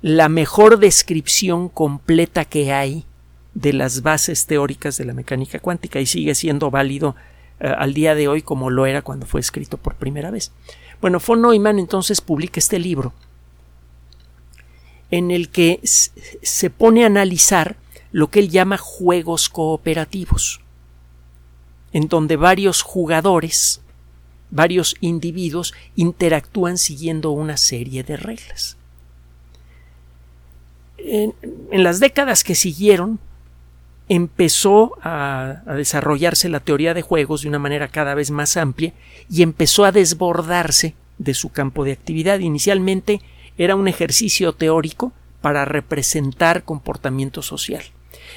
la 0.02 0.30
mejor 0.30 0.80
descripción 0.80 1.70
completa 1.70 2.46
que 2.46 2.74
hay 2.74 3.06
de 3.54 3.74
las 3.74 4.02
bases 4.02 4.46
teóricas 4.46 4.98
de 4.98 5.06
la 5.06 5.14
mecánica 5.14 5.60
cuántica 5.60 6.00
y 6.00 6.06
sigue 6.06 6.36
siendo 6.36 6.72
válido 6.72 7.16
eh, 7.60 7.68
al 7.68 7.94
día 7.94 8.16
de 8.16 8.28
hoy 8.28 8.42
como 8.42 8.70
lo 8.70 8.86
era 8.86 9.02
cuando 9.02 9.26
fue 9.26 9.40
escrito 9.42 9.78
por 9.78 9.96
primera 9.96 10.32
vez. 10.32 10.52
Bueno, 11.02 11.20
von 11.26 11.42
Neumann 11.42 11.80
entonces 11.80 12.22
publica 12.22 12.60
este 12.60 12.80
libro 12.80 13.14
en 15.12 15.32
el 15.32 15.50
que 15.50 15.80
se 15.84 16.70
pone 16.70 17.04
a 17.04 17.08
analizar 17.08 17.76
lo 18.12 18.30
que 18.30 18.40
él 18.40 18.50
llama 18.50 18.78
juegos 18.78 19.50
cooperativos, 19.50 20.62
en 21.94 22.08
donde 22.08 22.36
varios 22.38 22.82
jugadores, 22.82 23.82
varios 24.50 24.96
individuos 25.02 25.74
interactúan 25.96 26.78
siguiendo 26.78 27.32
una 27.32 27.58
serie 27.58 28.04
de 28.04 28.18
reglas 28.18 28.78
en, 31.04 31.34
las 31.72 32.00
décadas 32.00 32.44
que 32.44 32.56
siguieron 32.56 33.20
empezó 34.10 34.98
a, 35.02 35.62
desarrollarse 35.76 36.50
la 36.50 36.60
teoría 36.60 36.94
de 36.94 37.02
juegos 37.02 37.42
de 37.42 37.50
una 37.50 37.60
manera 37.60 37.88
cada 37.88 38.14
vez 38.14 38.32
más 38.32 38.58
amplia 38.58 38.94
y 39.30 39.42
empezó 39.42 39.86
a 39.86 39.92
desbordarse 39.92 40.96
de 41.18 41.34
su 41.34 41.50
campo 41.50 41.84
de 41.84 41.94
actividad. 41.94 42.40
Inicialmente 42.40 43.22
era 43.58 43.76
un 43.76 43.88
ejercicio 43.88 44.54
teórico 44.54 45.12
para 45.42 45.66
representar 45.66 46.64
comportamiento 46.64 47.42
social. 47.42 47.84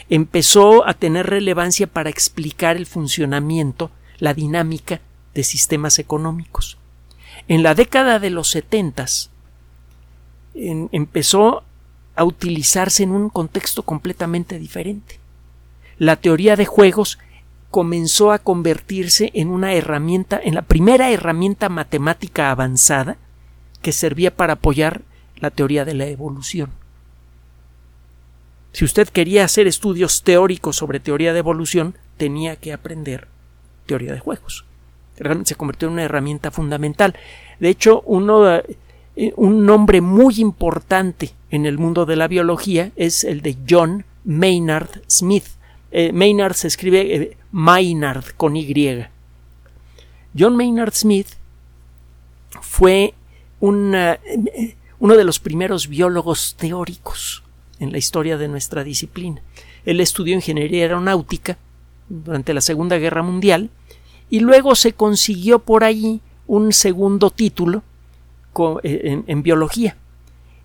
Empezó 0.08 0.86
a 0.86 0.94
tener 0.94 1.26
relevancia 1.26 1.86
para 1.86 2.10
explicar 2.10 2.76
el 2.76 2.86
funcionamiento, 2.86 3.90
la 4.18 4.34
dinámica 4.34 5.00
de 5.34 5.44
sistemas 5.44 5.98
económicos. 5.98 6.78
En 7.48 7.62
la 7.62 7.74
década 7.74 8.18
de 8.18 8.30
los 8.30 8.50
setentas 8.50 9.30
empezó 10.54 11.62
a 12.16 12.24
utilizarse 12.24 13.02
en 13.02 13.10
un 13.10 13.28
contexto 13.28 13.82
completamente 13.82 14.58
diferente. 14.58 15.18
La 15.98 16.16
teoría 16.16 16.56
de 16.56 16.64
juegos 16.64 17.18
comenzó 17.70 18.30
a 18.30 18.38
convertirse 18.38 19.30
en 19.34 19.48
una 19.48 19.72
herramienta, 19.74 20.40
en 20.42 20.54
la 20.54 20.62
primera 20.62 21.10
herramienta 21.10 21.68
matemática 21.68 22.50
avanzada 22.50 23.16
que 23.84 23.92
servía 23.92 24.34
para 24.34 24.54
apoyar 24.54 25.02
la 25.36 25.50
teoría 25.50 25.84
de 25.84 25.92
la 25.92 26.06
evolución. 26.06 26.70
Si 28.72 28.82
usted 28.82 29.06
quería 29.08 29.44
hacer 29.44 29.66
estudios 29.66 30.22
teóricos 30.22 30.76
sobre 30.76 31.00
teoría 31.00 31.34
de 31.34 31.40
evolución, 31.40 31.94
tenía 32.16 32.56
que 32.56 32.72
aprender 32.72 33.28
teoría 33.84 34.14
de 34.14 34.20
juegos. 34.20 34.64
Realmente 35.18 35.50
se 35.50 35.54
convirtió 35.54 35.86
en 35.86 35.92
una 35.92 36.04
herramienta 36.04 36.50
fundamental. 36.50 37.14
De 37.60 37.68
hecho, 37.68 38.00
uno, 38.06 38.56
eh, 38.56 39.32
un 39.36 39.66
nombre 39.66 40.00
muy 40.00 40.40
importante 40.40 41.32
en 41.50 41.66
el 41.66 41.76
mundo 41.76 42.06
de 42.06 42.16
la 42.16 42.26
biología 42.26 42.90
es 42.96 43.22
el 43.22 43.42
de 43.42 43.58
John 43.68 44.06
Maynard 44.24 45.02
Smith. 45.08 45.44
Eh, 45.92 46.10
Maynard 46.10 46.54
se 46.54 46.68
escribe 46.68 47.14
eh, 47.14 47.36
Maynard 47.52 48.24
con 48.38 48.56
Y. 48.56 49.04
John 50.36 50.56
Maynard 50.56 50.94
Smith 50.94 51.28
fue 52.62 53.12
uno 53.70 55.16
de 55.16 55.24
los 55.24 55.38
primeros 55.38 55.88
biólogos 55.88 56.56
teóricos 56.58 57.42
en 57.78 57.92
la 57.92 57.98
historia 57.98 58.36
de 58.36 58.48
nuestra 58.48 58.84
disciplina. 58.84 59.42
Él 59.84 60.00
estudió 60.00 60.34
ingeniería 60.34 60.82
aeronáutica 60.82 61.58
durante 62.08 62.54
la 62.54 62.60
Segunda 62.60 62.98
Guerra 62.98 63.22
Mundial 63.22 63.70
y 64.30 64.40
luego 64.40 64.74
se 64.74 64.92
consiguió 64.92 65.58
por 65.58 65.84
allí 65.84 66.20
un 66.46 66.72
segundo 66.72 67.30
título 67.30 67.82
eh, 68.82 69.22
en, 69.26 69.42
biología. 69.42 69.96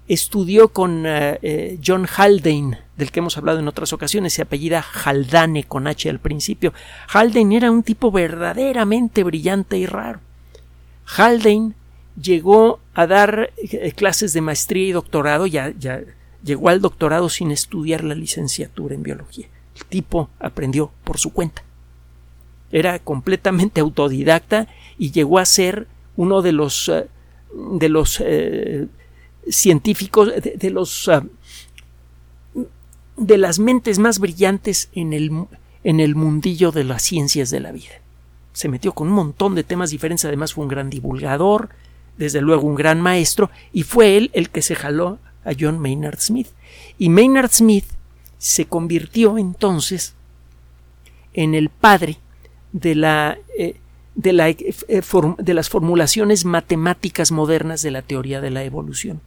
Estudió 0.08 0.70
con 0.70 1.06
eh, 1.06 1.40
eh, 1.42 1.80
John 1.86 2.08
Haldane, 2.18 2.80
del 2.98 3.12
que 3.12 3.20
hemos 3.20 3.38
hablado 3.38 3.60
en 3.60 3.68
otras 3.68 3.94
ocasiones, 3.94 4.34
se 4.34 4.42
apellida 4.42 4.84
Haldane 5.04 5.64
con 5.64 5.88
H 5.88 6.10
al 6.10 6.20
principio. 6.20 6.74
Haldane 7.12 7.58
era 7.58 7.72
un 7.72 7.84
tipo 7.84 8.12
verdaderamente 8.12 9.24
brillante 9.24 9.78
y 9.78 9.86
raro. 9.86 10.20
Haldane 11.18 11.74
llegó 12.22 12.80
a 12.94 13.08
dar 13.08 13.52
clases 13.96 14.34
de 14.34 14.42
maestría 14.42 14.88
y 14.88 14.92
doctorado, 14.92 15.48
ya, 15.48 15.74
llegó 16.44 16.70
al 16.70 16.82
doctorado 16.82 17.30
sin 17.30 17.52
estudiar 17.52 18.04
la 18.04 18.16
licenciatura 18.16 18.96
en 18.96 19.04
biología. 19.04 19.48
El 19.76 19.86
tipo 19.86 20.30
aprendió 20.40 20.92
por 21.04 21.18
su 21.18 21.32
cuenta. 21.32 21.64
Era 22.72 23.00
completamente 23.00 23.82
autodidacta 23.82 24.68
y 24.98 25.12
llegó 25.12 25.40
a 25.40 25.46
ser 25.46 25.88
uno 26.16 26.42
de 26.42 26.52
los 26.52 26.92
de 27.52 27.90
los 27.90 28.22
eh, 28.24 28.88
científicos, 29.50 30.32
de, 30.36 30.70
los 30.70 31.10
de 33.18 33.38
las 33.38 33.60
mentes 33.60 34.00
más 34.00 34.20
brillantes 34.20 34.90
en 34.94 35.14
el, 35.14 35.32
en 35.84 36.00
el 36.00 36.16
mundillo 36.16 36.72
de 36.72 36.84
las 36.84 37.04
ciencias 37.04 37.50
de 37.50 37.60
la 37.60 37.72
vida. 37.72 38.02
Se 38.54 38.70
metió 38.70 38.94
con 38.94 39.08
un 39.08 39.14
montón 39.14 39.56
de 39.56 39.64
temas 39.64 39.90
diferentes, 39.90 40.26
además 40.26 40.54
fue 40.54 40.64
un 40.64 40.70
gran 40.70 40.90
divulgador, 40.90 41.70
desde 42.20 42.42
luego 42.42 42.68
un 42.68 42.76
gran 42.76 43.02
maestro, 43.02 43.50
y 43.74 43.84
fue 43.84 44.18
él 44.18 44.30
el 44.34 44.50
que 44.50 44.62
se 44.62 44.76
jaló 44.76 45.18
a 45.44 45.54
John 45.58 45.80
Maynard 45.80 46.20
Smith. 46.20 46.50
Y 47.00 47.10
Maynard 47.10 47.50
Smith 47.50 47.86
se 48.38 48.66
convirtió 48.66 49.38
entonces 49.38 50.14
en 51.34 51.56
el 51.56 51.70
padre 51.70 52.20
de 52.74 52.94
la 52.96 53.38
eh, 53.58 53.78
eh, 54.22 55.02
de 55.38 55.54
las 55.54 55.70
formulaciones 55.70 56.44
matemáticas 56.44 57.32
modernas 57.32 57.82
de 57.82 57.92
la 57.92 58.02
teoría 58.02 58.42
de 58.42 58.50
la 58.50 58.64
evolución. 58.64 59.22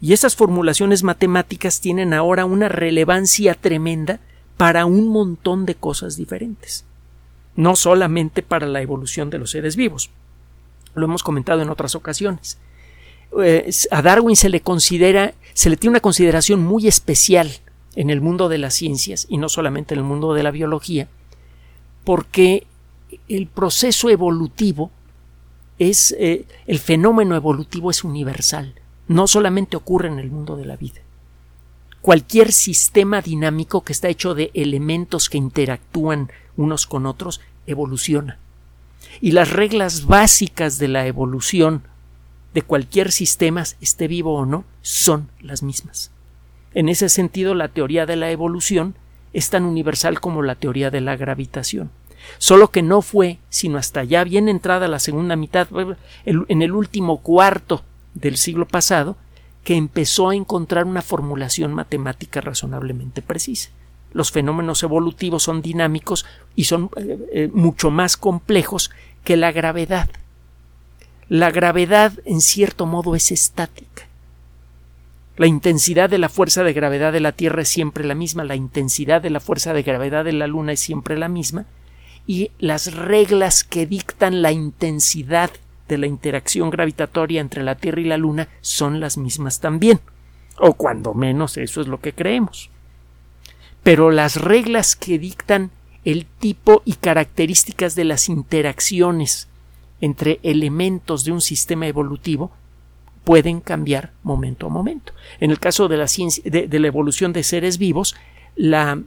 Y 0.00 0.14
esas 0.14 0.36
formulaciones 0.36 1.02
matemáticas 1.02 1.80
tienen 1.80 2.14
ahora 2.14 2.46
una 2.46 2.68
relevancia 2.68 3.54
tremenda 3.54 4.20
para 4.56 4.86
un 4.86 5.08
montón 5.08 5.66
de 5.66 5.74
cosas 5.74 6.16
diferentes, 6.16 6.86
no 7.56 7.76
solamente 7.76 8.42
para 8.42 8.66
la 8.66 8.80
evolución 8.80 9.28
de 9.28 9.38
los 9.38 9.50
seres 9.50 9.76
vivos. 9.76 10.10
Lo 10.94 11.04
hemos 11.04 11.22
comentado 11.22 11.62
en 11.62 11.70
otras 11.70 11.94
ocasiones. 11.94 12.58
Eh, 13.42 13.70
a 13.90 14.02
Darwin 14.02 14.36
se 14.36 14.48
le 14.48 14.60
considera, 14.60 15.34
se 15.54 15.70
le 15.70 15.76
tiene 15.76 15.92
una 15.92 16.00
consideración 16.00 16.62
muy 16.62 16.86
especial 16.86 17.50
en 17.94 18.10
el 18.10 18.20
mundo 18.20 18.48
de 18.48 18.58
las 18.58 18.74
ciencias 18.74 19.26
y 19.28 19.38
no 19.38 19.48
solamente 19.48 19.94
en 19.94 20.00
el 20.00 20.04
mundo 20.04 20.34
de 20.34 20.42
la 20.42 20.50
biología, 20.50 21.08
porque 22.04 22.66
el 23.28 23.46
proceso 23.46 24.10
evolutivo 24.10 24.90
es 25.78 26.14
eh, 26.18 26.46
el 26.66 26.78
fenómeno 26.78 27.34
evolutivo 27.36 27.90
es 27.90 28.04
universal, 28.04 28.74
no 29.08 29.26
solamente 29.26 29.76
ocurre 29.76 30.08
en 30.08 30.18
el 30.18 30.30
mundo 30.30 30.56
de 30.56 30.66
la 30.66 30.76
vida. 30.76 31.00
Cualquier 32.00 32.52
sistema 32.52 33.20
dinámico 33.20 33.82
que 33.82 33.92
está 33.92 34.08
hecho 34.08 34.34
de 34.34 34.50
elementos 34.54 35.28
que 35.28 35.38
interactúan 35.38 36.30
unos 36.56 36.86
con 36.86 37.06
otros 37.06 37.40
evoluciona. 37.66 38.38
Y 39.20 39.32
las 39.32 39.50
reglas 39.50 40.06
básicas 40.06 40.78
de 40.78 40.88
la 40.88 41.06
evolución 41.06 41.82
de 42.54 42.62
cualquier 42.62 43.12
sistema, 43.12 43.64
esté 43.80 44.08
vivo 44.08 44.34
o 44.34 44.46
no, 44.46 44.64
son 44.82 45.30
las 45.40 45.62
mismas. 45.62 46.10
En 46.74 46.88
ese 46.88 47.08
sentido, 47.08 47.54
la 47.54 47.68
teoría 47.68 48.06
de 48.06 48.16
la 48.16 48.30
evolución 48.30 48.94
es 49.32 49.50
tan 49.50 49.64
universal 49.64 50.20
como 50.20 50.42
la 50.42 50.54
teoría 50.54 50.90
de 50.90 51.00
la 51.00 51.16
gravitación. 51.16 51.90
Solo 52.38 52.70
que 52.70 52.82
no 52.82 53.02
fue 53.02 53.38
sino 53.48 53.78
hasta 53.78 54.04
ya 54.04 54.22
bien 54.24 54.48
entrada 54.48 54.88
la 54.88 54.98
segunda 54.98 55.36
mitad, 55.36 55.68
en 56.24 56.62
el 56.62 56.72
último 56.72 57.20
cuarto 57.20 57.82
del 58.14 58.36
siglo 58.36 58.68
pasado, 58.68 59.16
que 59.64 59.76
empezó 59.76 60.30
a 60.30 60.34
encontrar 60.34 60.84
una 60.84 61.02
formulación 61.02 61.72
matemática 61.72 62.40
razonablemente 62.40 63.22
precisa. 63.22 63.70
Los 64.12 64.30
fenómenos 64.30 64.82
evolutivos 64.82 65.42
son 65.42 65.62
dinámicos 65.62 66.26
y 66.54 66.64
son 66.64 66.90
eh, 66.96 67.18
eh, 67.32 67.50
mucho 67.52 67.90
más 67.90 68.16
complejos 68.16 68.90
que 69.24 69.36
la 69.36 69.52
gravedad. 69.52 70.10
La 71.28 71.50
gravedad, 71.50 72.12
en 72.24 72.40
cierto 72.40 72.86
modo, 72.86 73.14
es 73.14 73.30
estática. 73.32 74.06
La 75.36 75.46
intensidad 75.46 76.10
de 76.10 76.18
la 76.18 76.28
fuerza 76.28 76.62
de 76.62 76.74
gravedad 76.74 77.12
de 77.12 77.20
la 77.20 77.32
Tierra 77.32 77.62
es 77.62 77.68
siempre 77.68 78.04
la 78.04 78.14
misma, 78.14 78.44
la 78.44 78.54
intensidad 78.54 79.22
de 79.22 79.30
la 79.30 79.40
fuerza 79.40 79.72
de 79.72 79.82
gravedad 79.82 80.24
de 80.24 80.32
la 80.32 80.46
Luna 80.46 80.72
es 80.72 80.80
siempre 80.80 81.16
la 81.16 81.28
misma, 81.28 81.64
y 82.26 82.50
las 82.58 82.94
reglas 82.94 83.64
que 83.64 83.86
dictan 83.86 84.42
la 84.42 84.52
intensidad 84.52 85.50
de 85.88 85.98
la 85.98 86.06
interacción 86.06 86.70
gravitatoria 86.70 87.40
entre 87.40 87.62
la 87.62 87.76
Tierra 87.76 88.00
y 88.00 88.04
la 88.04 88.18
Luna 88.18 88.48
son 88.60 89.00
las 89.00 89.16
mismas 89.16 89.60
también. 89.60 90.00
O 90.58 90.74
cuando 90.74 91.14
menos 91.14 91.56
eso 91.56 91.80
es 91.80 91.88
lo 91.88 92.00
que 92.00 92.12
creemos. 92.12 92.70
Pero 93.82 94.10
las 94.10 94.36
reglas 94.36 94.96
que 94.96 95.18
dictan 95.18 95.70
el 96.04 96.26
tipo 96.26 96.82
y 96.84 96.94
características 96.94 97.94
de 97.94 98.04
las 98.04 98.28
interacciones 98.28 99.48
entre 100.00 100.40
elementos 100.42 101.24
de 101.24 101.32
un 101.32 101.40
sistema 101.40 101.86
evolutivo 101.86 102.50
pueden 103.24 103.60
cambiar 103.60 104.12
momento 104.22 104.66
a 104.66 104.70
momento. 104.70 105.12
En 105.38 105.50
el 105.50 105.60
caso 105.60 105.88
de 105.88 105.96
la, 105.96 106.08
ciencia, 106.08 106.42
de, 106.44 106.78
la 106.78 106.86
evolución 106.88 107.32
de 107.32 107.44
seres 107.44 107.78
vivos, 107.78 108.16
la, 108.56 109.00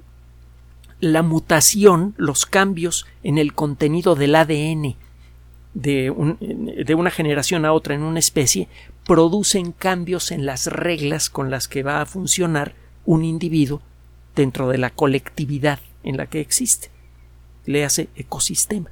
la, 1.01 1.21
mutación, 1.21 2.13
los 2.17 2.45
cambios 2.45 3.05
en 3.23 3.37
el 3.37 3.53
contenido 3.53 4.15
del 4.15 4.35
ADN 4.35 4.95
de, 5.73 6.13
de 6.85 6.95
una 6.95 7.11
generación 7.11 7.65
a 7.65 7.73
otra 7.73 7.95
en 7.95 8.03
una 8.03 8.19
especie 8.19 8.69
producen 9.05 9.73
cambios 9.73 10.31
en 10.31 10.45
las 10.45 10.67
reglas 10.67 11.29
con 11.29 11.51
las 11.51 11.67
que 11.67 11.83
va 11.83 12.01
a 12.01 12.05
funcionar 12.05 12.73
un 13.05 13.25
individuo 13.25 13.81
dentro 14.35 14.69
de 14.69 14.77
la 14.77 14.89
colectividad 14.89 15.79
en 16.03 16.17
la 16.17 16.27
que 16.27 16.41
existe. 16.41 16.89
Le 17.65 17.83
hace 17.83 18.09
ecosistema. 18.15 18.89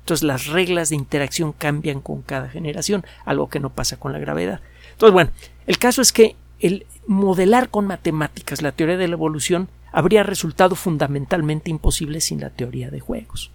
Entonces 0.00 0.24
las 0.24 0.46
reglas 0.46 0.90
de 0.90 0.96
interacción 0.96 1.52
cambian 1.52 2.00
con 2.00 2.22
cada 2.22 2.48
generación, 2.48 3.04
algo 3.24 3.48
que 3.48 3.60
no 3.60 3.70
pasa 3.70 3.98
con 3.98 4.12
la 4.12 4.18
gravedad. 4.18 4.60
Entonces, 4.92 5.12
bueno, 5.12 5.30
el 5.66 5.78
caso 5.78 6.02
es 6.02 6.12
que 6.12 6.36
el 6.58 6.86
modelar 7.06 7.68
con 7.68 7.86
matemáticas 7.86 8.62
la 8.62 8.72
teoría 8.72 8.96
de 8.96 9.08
la 9.08 9.14
evolución 9.14 9.68
habría 9.92 10.22
resultado 10.22 10.76
fundamentalmente 10.76 11.70
imposible 11.70 12.20
sin 12.20 12.40
la 12.40 12.50
teoría 12.50 12.90
de 12.90 13.00
juegos. 13.00 13.50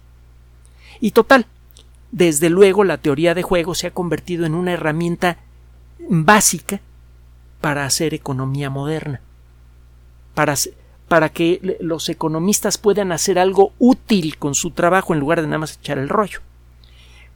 Y 1.00 1.12
total, 1.12 1.46
desde 2.12 2.50
luego 2.50 2.84
la 2.84 2.98
teoría 2.98 3.34
de 3.34 3.42
juegos 3.42 3.78
se 3.78 3.88
ha 3.88 3.92
convertido 3.92 4.46
en 4.46 4.54
una 4.54 4.72
herramienta 4.72 5.38
básica 6.08 6.80
para 7.60 7.84
hacer 7.84 8.14
economía 8.14 8.70
moderna, 8.70 9.20
para, 10.34 10.54
para 11.08 11.28
que 11.28 11.78
los 11.80 12.08
economistas 12.08 12.78
puedan 12.78 13.12
hacer 13.12 13.38
algo 13.38 13.72
útil 13.78 14.38
con 14.38 14.54
su 14.54 14.70
trabajo 14.70 15.14
en 15.14 15.20
lugar 15.20 15.40
de 15.40 15.46
nada 15.46 15.58
más 15.58 15.78
echar 15.78 15.98
el 15.98 16.08
rollo. 16.08 16.40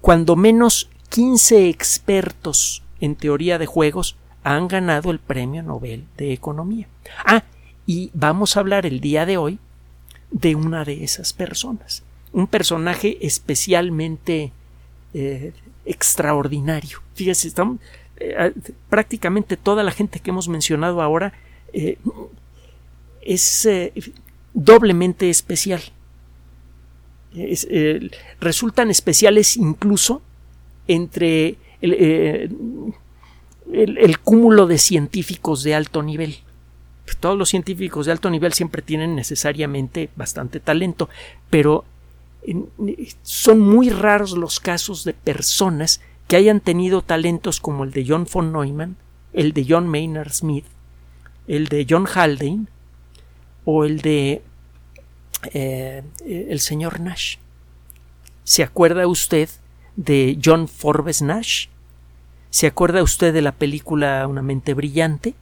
Cuando 0.00 0.34
menos 0.34 0.90
15 1.10 1.68
expertos 1.68 2.82
en 3.00 3.16
teoría 3.16 3.58
de 3.58 3.66
juegos 3.66 4.16
han 4.42 4.68
ganado 4.68 5.10
el 5.10 5.18
premio 5.18 5.62
Nobel 5.62 6.04
de 6.16 6.32
Economía. 6.32 6.88
Ah, 7.24 7.44
y 7.86 8.10
vamos 8.14 8.56
a 8.56 8.60
hablar 8.60 8.86
el 8.86 9.00
día 9.00 9.26
de 9.26 9.36
hoy 9.36 9.58
de 10.30 10.54
una 10.54 10.84
de 10.84 11.04
esas 11.04 11.32
personas, 11.32 12.02
un 12.32 12.46
personaje 12.46 13.18
especialmente 13.20 14.52
eh, 15.12 15.52
extraordinario. 15.84 17.02
Fíjese, 17.14 17.48
estamos, 17.48 17.78
eh, 18.16 18.52
prácticamente 18.88 19.56
toda 19.56 19.82
la 19.82 19.90
gente 19.90 20.20
que 20.20 20.30
hemos 20.30 20.48
mencionado 20.48 21.02
ahora 21.02 21.32
eh, 21.72 21.98
es 23.22 23.68
doblemente 24.54 25.30
especial. 25.30 25.82
resultan 28.40 28.90
especiales 28.90 29.56
incluso 29.56 30.22
entre 30.88 31.56
el, 31.80 32.94
el, 33.72 34.18
cúmulo 34.18 34.66
de 34.66 34.78
científicos 34.78 35.62
de 35.62 35.74
alto 35.74 36.02
nivel. 36.02 36.38
Todos 37.20 37.36
los 37.36 37.48
científicos 37.48 38.06
de 38.06 38.12
alto 38.12 38.30
nivel 38.30 38.52
siempre 38.52 38.82
tienen 38.82 39.14
necesariamente 39.14 40.10
bastante 40.16 40.60
talento, 40.60 41.08
pero 41.50 41.84
son 43.22 43.60
muy 43.60 43.90
raros 43.90 44.32
los 44.32 44.60
casos 44.60 45.04
de 45.04 45.12
personas 45.12 46.00
que 46.28 46.36
hayan 46.36 46.60
tenido 46.60 47.02
talentos 47.02 47.60
como 47.60 47.84
el 47.84 47.90
de 47.90 48.04
John 48.06 48.26
von 48.32 48.52
Neumann, 48.52 48.96
el 49.32 49.52
de 49.52 49.66
John 49.68 49.88
Maynard 49.88 50.32
Smith, 50.32 50.64
el 51.48 51.68
de 51.68 51.86
John 51.88 52.06
Haldane 52.06 52.66
o 53.64 53.84
el 53.84 54.00
de 54.00 54.42
eh, 55.52 56.02
el 56.24 56.60
señor 56.60 57.00
Nash. 57.00 57.36
¿Se 58.44 58.62
acuerda 58.62 59.06
usted 59.06 59.48
de 59.96 60.38
John 60.42 60.68
Forbes 60.68 61.22
Nash? 61.22 61.66
¿Se 62.50 62.66
acuerda 62.66 63.02
usted 63.02 63.32
de 63.32 63.42
la 63.42 63.52
película 63.52 64.26
Una 64.26 64.42
mente 64.42 64.74
brillante? 64.74 65.34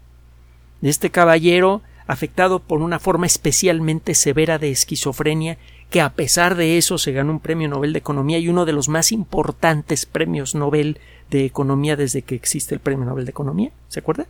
De 0.80 0.90
este 0.90 1.10
caballero 1.10 1.82
afectado 2.06 2.60
por 2.60 2.80
una 2.80 2.98
forma 2.98 3.26
especialmente 3.26 4.14
severa 4.14 4.58
de 4.58 4.70
esquizofrenia 4.70 5.58
que 5.90 6.00
a 6.00 6.10
pesar 6.10 6.54
de 6.54 6.78
eso 6.78 6.98
se 6.98 7.12
ganó 7.12 7.32
un 7.32 7.40
premio 7.40 7.68
Nobel 7.68 7.92
de 7.92 7.98
Economía 7.98 8.38
y 8.38 8.48
uno 8.48 8.64
de 8.64 8.72
los 8.72 8.88
más 8.88 9.10
importantes 9.12 10.06
premios 10.06 10.54
Nobel 10.54 11.00
de 11.30 11.44
Economía 11.44 11.96
desde 11.96 12.22
que 12.22 12.34
existe 12.34 12.74
el 12.74 12.80
premio 12.80 13.04
Nobel 13.04 13.24
de 13.24 13.30
Economía. 13.30 13.72
¿Se 13.88 14.00
acuerda? 14.00 14.26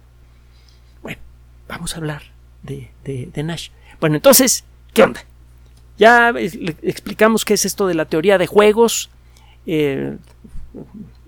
Bueno, 1.03 1.21
vamos 1.69 1.95
a 1.95 1.99
hablar 1.99 2.38
de, 2.63 2.91
de, 3.05 3.43
Nash. 3.43 3.71
Bueno, 4.01 4.17
entonces, 4.17 4.65
¿qué 4.93 5.03
onda? 5.03 5.25
Ya 5.99 6.33
explicamos 6.83 7.45
qué 7.45 7.55
es 7.55 7.65
esto 7.65 7.87
de 7.87 7.95
la 7.95 8.05
teoría 8.05 8.39
de 8.39 8.47
juegos 8.47 9.11
eh, 9.67 10.17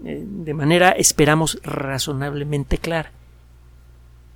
eh, 0.04 0.24
de 0.24 0.54
manera, 0.54 0.90
esperamos, 0.90 1.58
razonablemente 1.62 2.78
clara. 2.78 3.10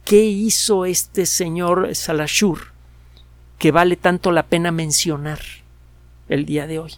¿Qué 0.05 0.25
hizo 0.25 0.85
este 0.85 1.27
señor 1.27 1.95
Salashur 1.95 2.73
que 3.59 3.71
vale 3.71 3.97
tanto 3.97 4.33
la 4.33 4.45
pena 4.45 4.71
mencionar? 4.71 5.41
el 6.29 6.47
día 6.47 6.67
de 6.67 6.79
hoy. 6.79 6.93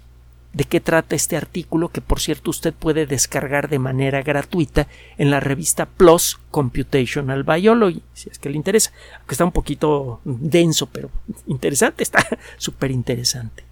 ¿De 0.57 0.65
qué 0.65 0.81
trata 0.81 1.15
este 1.15 1.37
artículo 1.37 1.91
que 1.91 2.01
por 2.01 2.19
cierto 2.19 2.49
usted 2.49 2.73
puede 2.73 3.05
descargar 3.05 3.69
de 3.69 3.79
manera 3.79 4.23
gratuita 4.23 4.89
en 5.19 5.31
la 5.31 5.39
revista 5.39 5.85
PLOS 5.85 6.39
Computational 6.51 7.45
Biology, 7.45 8.01
si 8.15 8.31
es 8.31 8.39
que 8.39 8.49
le 8.49 8.57
interesa? 8.57 8.91
Aunque 9.19 9.35
está 9.35 9.45
un 9.45 9.53
poquito 9.53 10.23
denso, 10.25 10.87
pero 10.87 11.11
interesante, 11.47 12.03
está 12.03 12.27
súper 12.57 12.91
interesante. 12.91 13.65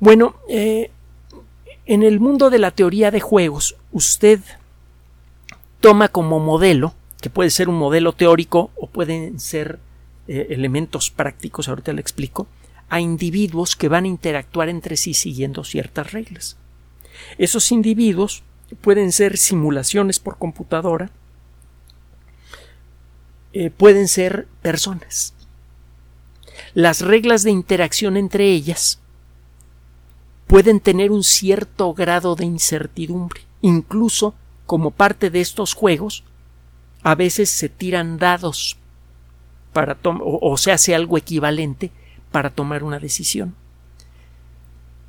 Bueno, 0.00 0.36
eh, 0.48 0.90
en 1.84 2.04
el 2.04 2.20
mundo 2.20 2.48
de 2.48 2.58
la 2.58 2.70
teoría 2.70 3.10
de 3.10 3.20
juegos, 3.20 3.76
usted 3.92 4.40
toma 5.80 6.08
como 6.08 6.40
modelo, 6.40 6.94
que 7.20 7.28
puede 7.28 7.50
ser 7.50 7.68
un 7.68 7.76
modelo 7.76 8.14
teórico 8.14 8.70
o 8.76 8.86
pueden 8.86 9.38
ser 9.38 9.78
eh, 10.26 10.46
elementos 10.48 11.10
prácticos, 11.10 11.68
ahorita 11.68 11.92
le 11.92 12.00
explico, 12.00 12.46
a 12.88 13.00
individuos 13.00 13.76
que 13.76 13.88
van 13.88 14.04
a 14.04 14.08
interactuar 14.08 14.68
entre 14.68 14.96
sí 14.96 15.14
siguiendo 15.14 15.64
ciertas 15.64 16.12
reglas. 16.12 16.56
Esos 17.38 17.72
individuos 17.72 18.42
pueden 18.80 19.12
ser 19.12 19.36
simulaciones 19.36 20.20
por 20.20 20.38
computadora, 20.38 21.10
eh, 23.52 23.70
pueden 23.70 24.08
ser 24.08 24.48
personas. 24.62 25.34
Las 26.74 27.00
reglas 27.00 27.42
de 27.42 27.50
interacción 27.50 28.16
entre 28.16 28.50
ellas 28.50 29.00
pueden 30.46 30.80
tener 30.80 31.10
un 31.10 31.24
cierto 31.24 31.94
grado 31.94 32.36
de 32.36 32.44
incertidumbre. 32.44 33.42
Incluso 33.60 34.34
como 34.66 34.90
parte 34.90 35.30
de 35.30 35.40
estos 35.40 35.74
juegos, 35.74 36.24
a 37.02 37.14
veces 37.14 37.50
se 37.50 37.68
tiran 37.68 38.18
dados 38.18 38.76
para 39.72 39.96
o, 40.04 40.38
o 40.42 40.56
se 40.56 40.72
hace 40.72 40.94
algo 40.94 41.18
equivalente 41.18 41.90
para 42.34 42.50
tomar 42.50 42.82
una 42.82 42.98
decisión. 42.98 43.54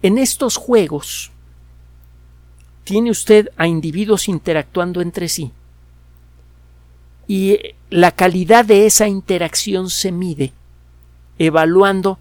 En 0.03 0.19
estos 0.19 0.57
juegos 0.57 1.31
tiene 2.83 3.09
usted 3.09 3.49
a 3.57 3.65
individuos 3.65 4.29
interactuando 4.29 5.01
entre 5.01 5.27
sí 5.27 5.51
y 7.27 7.57
la 7.89 8.11
calidad 8.11 8.63
de 8.63 8.85
esa 8.85 9.07
interacción 9.07 9.89
se 9.89 10.11
mide 10.11 10.53
evaluando 11.39 12.19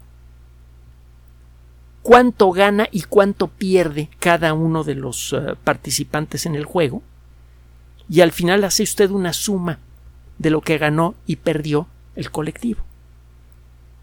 cuánto 2.01 2.49
gana 2.49 2.87
y 2.91 3.03
cuánto 3.03 3.47
pierde 3.47 4.09
cada 4.17 4.55
uno 4.55 4.83
de 4.83 4.95
los 4.95 5.33
eh, 5.33 5.53
participantes 5.63 6.47
en 6.47 6.55
el 6.55 6.65
juego 6.65 7.03
y 8.09 8.21
al 8.21 8.31
final 8.31 8.63
hace 8.63 8.81
usted 8.81 9.11
una 9.11 9.33
suma 9.33 9.77
de 10.39 10.49
lo 10.49 10.61
que 10.61 10.79
ganó 10.79 11.13
y 11.27 11.35
perdió 11.35 11.85
el 12.15 12.31
colectivo. 12.31 12.81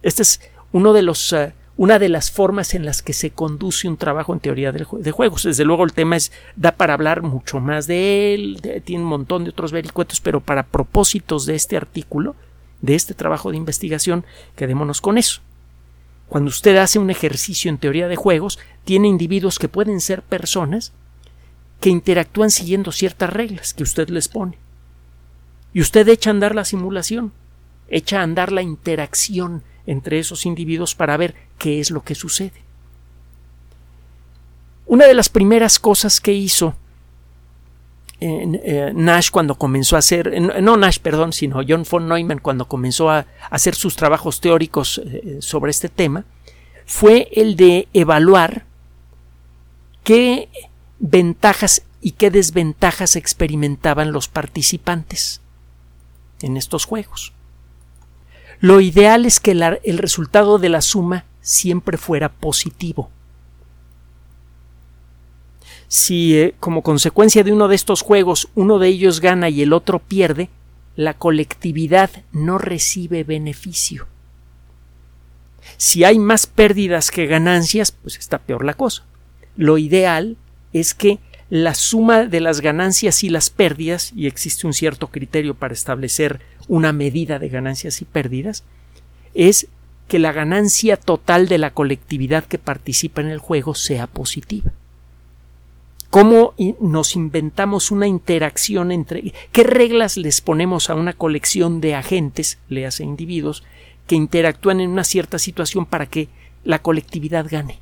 Este 0.02 0.22
es 0.22 0.40
uno 0.72 0.92
de 0.92 1.02
los, 1.02 1.32
eh, 1.32 1.54
una 1.76 1.98
de 1.98 2.08
las 2.08 2.30
formas 2.30 2.74
en 2.74 2.84
las 2.84 3.02
que 3.02 3.12
se 3.12 3.30
conduce 3.30 3.88
un 3.88 3.96
trabajo 3.96 4.32
en 4.32 4.40
teoría 4.40 4.72
de, 4.72 4.84
juegos. 4.84 5.42
Desde 5.44 5.64
luego 5.64 5.84
el 5.84 5.92
tema 5.92 6.16
es, 6.16 6.32
da 6.56 6.72
para 6.72 6.94
hablar 6.94 7.22
mucho 7.22 7.60
más 7.60 7.86
de 7.86 8.34
él, 8.34 8.82
tiene 8.84 9.02
un 9.02 9.08
montón 9.08 9.44
de 9.44 9.50
otros 9.50 9.72
vericuetos, 9.72 10.20
pero 10.20 10.40
para 10.40 10.64
propósitos 10.64 11.46
de 11.46 11.54
este 11.54 11.76
artículo, 11.76 12.34
de 12.80 12.94
este 12.94 13.14
trabajo 13.14 13.50
de 13.50 13.56
investigación, 13.56 14.24
quedémonos 14.56 15.00
con 15.00 15.18
eso. 15.18 15.40
Cuando 16.28 16.48
usted 16.48 16.76
hace 16.76 16.98
un 16.98 17.10
ejercicio 17.10 17.68
en 17.68 17.78
teoría 17.78 18.08
de 18.08 18.16
juegos, 18.16 18.58
tiene 18.84 19.08
individuos 19.08 19.58
que 19.58 19.68
pueden 19.68 20.00
ser 20.00 20.22
personas 20.22 20.92
que 21.80 21.90
interactúan 21.90 22.50
siguiendo 22.50 22.92
ciertas 22.92 23.30
reglas 23.30 23.74
que 23.74 23.82
usted 23.82 24.08
les 24.08 24.28
pone. 24.28 24.56
Y 25.74 25.80
usted 25.80 26.08
echa 26.08 26.30
a 26.30 26.32
andar 26.32 26.54
la 26.54 26.64
simulación, 26.64 27.32
echa 27.88 28.20
a 28.20 28.22
andar 28.22 28.52
la 28.52 28.62
interacción 28.62 29.62
entre 29.86 30.18
esos 30.18 30.46
individuos 30.46 30.94
para 30.94 31.16
ver 31.16 31.34
qué 31.58 31.80
es 31.80 31.90
lo 31.90 32.02
que 32.02 32.14
sucede. 32.14 32.62
Una 34.86 35.06
de 35.06 35.14
las 35.14 35.28
primeras 35.28 35.78
cosas 35.78 36.20
que 36.20 36.32
hizo 36.32 36.74
eh, 38.20 38.92
Nash 38.94 39.30
cuando 39.30 39.56
comenzó 39.56 39.96
a 39.96 39.98
hacer, 39.98 40.40
no 40.40 40.76
Nash, 40.76 40.98
perdón, 40.98 41.32
sino 41.32 41.60
John 41.66 41.84
von 41.90 42.08
Neumann 42.08 42.38
cuando 42.38 42.68
comenzó 42.68 43.10
a 43.10 43.26
hacer 43.50 43.74
sus 43.74 43.96
trabajos 43.96 44.40
teóricos 44.40 44.98
eh, 45.04 45.38
sobre 45.40 45.70
este 45.72 45.88
tema, 45.88 46.24
fue 46.86 47.28
el 47.32 47.56
de 47.56 47.88
evaluar 47.92 48.64
qué 50.04 50.48
ventajas 51.00 51.82
y 52.00 52.12
qué 52.12 52.30
desventajas 52.30 53.16
experimentaban 53.16 54.12
los 54.12 54.28
participantes 54.28 55.40
en 56.42 56.56
estos 56.56 56.84
juegos. 56.84 57.32
Lo 58.62 58.80
ideal 58.80 59.26
es 59.26 59.40
que 59.40 59.50
el 59.50 59.98
resultado 59.98 60.60
de 60.60 60.68
la 60.68 60.82
suma 60.82 61.24
siempre 61.40 61.98
fuera 61.98 62.28
positivo. 62.30 63.10
Si 65.88 66.38
eh, 66.38 66.54
como 66.60 66.82
consecuencia 66.82 67.42
de 67.42 67.52
uno 67.52 67.66
de 67.66 67.74
estos 67.74 68.02
juegos 68.02 68.48
uno 68.54 68.78
de 68.78 68.86
ellos 68.86 69.20
gana 69.20 69.48
y 69.48 69.62
el 69.62 69.72
otro 69.72 69.98
pierde, 69.98 70.48
la 70.94 71.14
colectividad 71.14 72.10
no 72.30 72.56
recibe 72.56 73.24
beneficio. 73.24 74.06
Si 75.76 76.04
hay 76.04 76.20
más 76.20 76.46
pérdidas 76.46 77.10
que 77.10 77.26
ganancias, 77.26 77.90
pues 77.90 78.16
está 78.16 78.38
peor 78.38 78.64
la 78.64 78.74
cosa. 78.74 79.04
Lo 79.56 79.76
ideal 79.76 80.36
es 80.72 80.94
que 80.94 81.18
la 81.52 81.74
suma 81.74 82.24
de 82.24 82.40
las 82.40 82.62
ganancias 82.62 83.22
y 83.22 83.28
las 83.28 83.50
pérdidas, 83.50 84.14
y 84.16 84.26
existe 84.26 84.66
un 84.66 84.72
cierto 84.72 85.08
criterio 85.08 85.52
para 85.52 85.74
establecer 85.74 86.40
una 86.66 86.94
medida 86.94 87.38
de 87.38 87.50
ganancias 87.50 88.00
y 88.00 88.06
pérdidas, 88.06 88.64
es 89.34 89.68
que 90.08 90.18
la 90.18 90.32
ganancia 90.32 90.96
total 90.96 91.48
de 91.48 91.58
la 91.58 91.68
colectividad 91.68 92.44
que 92.44 92.56
participa 92.56 93.20
en 93.20 93.28
el 93.28 93.38
juego 93.38 93.74
sea 93.74 94.06
positiva. 94.06 94.72
¿Cómo 96.08 96.54
nos 96.80 97.16
inventamos 97.16 97.90
una 97.90 98.06
interacción 98.06 98.90
entre 98.90 99.34
qué 99.52 99.62
reglas 99.62 100.16
les 100.16 100.40
ponemos 100.40 100.88
a 100.88 100.94
una 100.94 101.12
colección 101.12 101.82
de 101.82 101.96
agentes, 101.96 102.60
le 102.70 102.86
hace 102.86 103.04
individuos, 103.04 103.62
que 104.06 104.14
interactúan 104.14 104.80
en 104.80 104.88
una 104.88 105.04
cierta 105.04 105.38
situación 105.38 105.84
para 105.84 106.06
que 106.06 106.30
la 106.64 106.78
colectividad 106.78 107.46
gane? 107.46 107.78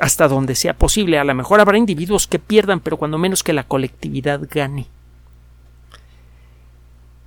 Hasta 0.00 0.28
donde 0.28 0.54
sea 0.54 0.74
posible. 0.74 1.18
A 1.18 1.24
lo 1.24 1.34
mejor 1.34 1.60
habrá 1.60 1.78
individuos 1.78 2.26
que 2.26 2.38
pierdan, 2.38 2.80
pero 2.80 2.96
cuando 2.96 3.18
menos 3.18 3.42
que 3.42 3.52
la 3.52 3.64
colectividad 3.64 4.40
gane. 4.50 4.86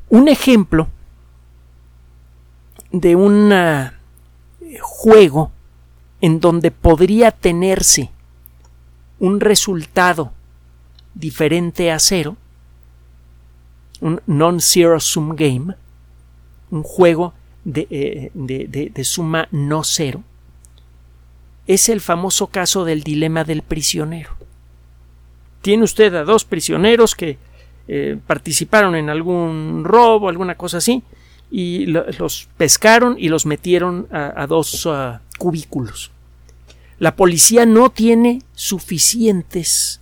Un 0.10 0.28
ejemplo 0.28 0.88
de 2.92 3.16
un 3.16 3.52
eh, 3.52 3.92
juego 4.82 5.52
en 6.22 6.40
donde 6.40 6.72
podría 6.72 7.32
tenerse 7.32 8.12
un 9.20 9.40
resultado 9.40 10.32
diferente 11.14 11.92
a 11.92 12.00
cero, 12.00 12.38
un 14.02 14.22
non-zero 14.26 15.00
sum 15.00 15.36
game, 15.36 15.76
un 16.72 16.84
juego 16.84 17.34
de, 17.64 17.88
eh, 17.90 18.32
de, 18.34 19.04
suma 19.04 19.48
no 19.52 19.84
cero, 19.84 20.24
es 21.68 21.90
el 21.90 22.02
famoso 22.02 22.48
caso 22.48 22.86
del 22.86 23.04
dilema 23.04 23.44
del 23.44 23.62
prisionero. 23.62 24.32
Tiene 25.62 25.84
usted 25.84 26.14
a 26.16 26.24
dos 26.24 26.44
prisioneros 26.44 27.16
que 27.16 27.38
eh, 27.88 28.18
participaron 28.28 28.96
en 28.96 29.10
algún 29.10 29.84
robo, 29.86 30.30
alguna 30.30 30.56
cosa 30.56 30.78
así, 30.78 31.04
y 31.50 31.86
los 31.86 32.50
pescaron 32.58 33.16
y 33.18 33.30
los 33.30 33.46
metieron 33.46 34.08
a, 34.12 34.48
dos 34.48 34.86
uh, 34.88 35.20
cubículos. 35.38 36.12
La 36.98 37.16
policía 37.16 37.66
no 37.66 37.92
tiene 37.92 38.42
suficientes 38.54 40.02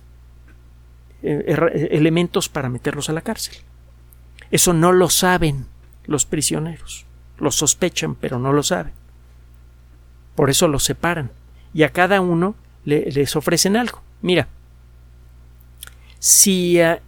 eh, 1.22 1.88
elementos 1.90 2.48
para 2.48 2.70
meterlos 2.70 3.10
a 3.10 3.12
la 3.12 3.20
cárcel. 3.20 3.56
Eso 4.50 4.72
no 4.72 4.92
lo 4.92 5.10
saben 5.10 5.66
los 6.06 6.24
prisioneros. 6.24 7.04
Lo 7.38 7.50
sospechan, 7.50 8.14
pero 8.14 8.38
no 8.38 8.52
lo 8.52 8.62
saben. 8.62 8.92
Por 10.34 10.48
eso 10.48 10.68
los 10.68 10.84
separan. 10.84 11.30
Y 11.74 11.84
a 11.84 11.90
cada 11.90 12.20
uno 12.20 12.54
les 12.84 13.36
ofrecen 13.36 13.76
algo. 13.76 14.02
Mira, 14.20 14.48
si 16.18 16.80
uh, 16.80 16.98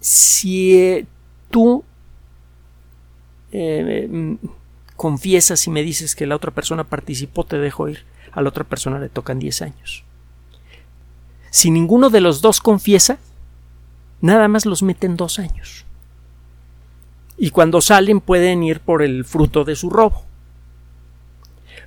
si 0.00 0.76
eh, 0.76 1.06
tú 1.50 1.84
eh, 3.52 4.08
mm, 4.10 4.34
confiesas 4.96 5.66
y 5.66 5.70
me 5.70 5.82
dices 5.82 6.16
que 6.16 6.26
la 6.26 6.36
otra 6.36 6.50
persona 6.50 6.84
participó, 6.84 7.44
te 7.44 7.58
dejo 7.58 7.88
ir. 7.88 8.04
A 8.32 8.42
la 8.42 8.48
otra 8.48 8.64
persona 8.64 8.98
le 8.98 9.08
tocan 9.08 9.38
10 9.38 9.62
años. 9.62 10.04
Si 11.50 11.70
ninguno 11.70 12.10
de 12.10 12.20
los 12.20 12.40
dos 12.40 12.60
confiesa, 12.60 13.18
nada 14.20 14.48
más 14.48 14.66
los 14.66 14.82
meten 14.82 15.16
dos 15.16 15.38
años. 15.38 15.84
Y 17.36 17.50
cuando 17.50 17.80
salen 17.80 18.20
pueden 18.20 18.62
ir 18.62 18.80
por 18.80 19.02
el 19.02 19.24
fruto 19.24 19.64
de 19.64 19.76
su 19.76 19.90
robo. 19.90 20.24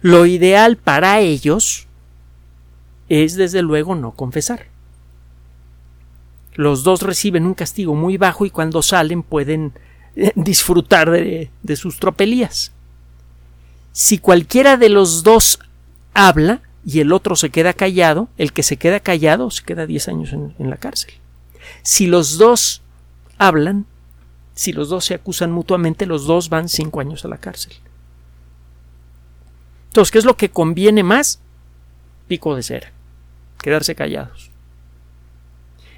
Lo 0.06 0.28
ideal 0.28 0.78
para 0.78 1.20
ellos 1.20 1.88
es 3.10 3.34
desde 3.34 3.63
luego 3.63 3.96
no 3.96 4.12
confesar. 4.12 4.68
Los 6.54 6.84
dos 6.84 7.02
reciben 7.02 7.48
un 7.48 7.56
castigo 7.56 7.96
muy 7.96 8.15
bajo 8.18 8.46
y 8.46 8.52
cuando 8.52 8.84
salen 8.84 9.24
pueden 9.24 9.74
eh, 10.15 10.32
disfrutar 10.36 11.10
de, 11.10 11.50
sus 11.76 11.98
tropelías. 11.98 12.72
Si 13.94 14.20
cualquiera 14.20 14.78
de 14.78 14.89
los 14.89 15.24
dos 15.24 15.58
habla 16.13 16.62
y 16.86 17.00
el 17.00 17.12
otro 17.12 17.36
se 17.36 17.50
queda 17.50 17.74
callado, 17.74 18.30
el 18.38 18.54
que 18.54 18.62
se 18.62 18.78
queda 18.78 19.00
callado 19.00 19.50
se 19.50 19.63
queda 19.63 19.88
10 19.88 20.08
años 20.08 20.34
en, 20.34 20.54
en 20.60 20.70
la 20.70 20.78
cárcel. 20.78 21.15
Si 21.82 22.06
los 22.06 22.38
dos 22.38 22.84
hablan, 23.39 23.88
si 24.54 24.72
los 24.72 24.89
dos 24.89 25.04
se 25.06 25.15
acusan 25.15 25.52
mutuamente, 25.52 26.06
los 26.06 26.28
dos 26.28 26.50
van 26.50 26.70
5 26.70 27.00
años 27.00 27.26
a 27.26 27.28
la 27.28 27.39
cárcel. 27.39 27.74
Entonces, 29.95 30.12
¿qué 30.12 30.17
es 30.17 30.25
lo 30.25 30.36
que 30.36 30.49
conviene 30.49 31.03
más? 31.03 31.39
Pico 32.27 32.53
de 32.53 32.63
cera. 32.63 32.91
Quedarse 33.62 33.95
callados. 33.95 34.51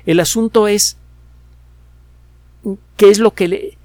El 0.06 0.20
asunto 0.20 0.68
es 0.68 0.98
qué 2.96 3.10
es 3.10 3.18
lo 3.18 3.34
que 3.34 3.48
le 3.48 3.78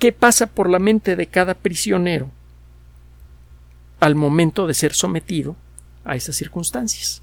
qué 0.00 0.10
pasa 0.10 0.48
por 0.48 0.68
la 0.68 0.80
mente 0.80 1.14
de 1.14 1.28
cada 1.28 1.54
prisionero 1.54 2.28
al 4.00 4.16
momento 4.16 4.66
de 4.66 4.74
ser 4.74 4.94
sometido 4.94 5.54
a 6.04 6.16
esas 6.16 6.34
circunstancias. 6.34 7.22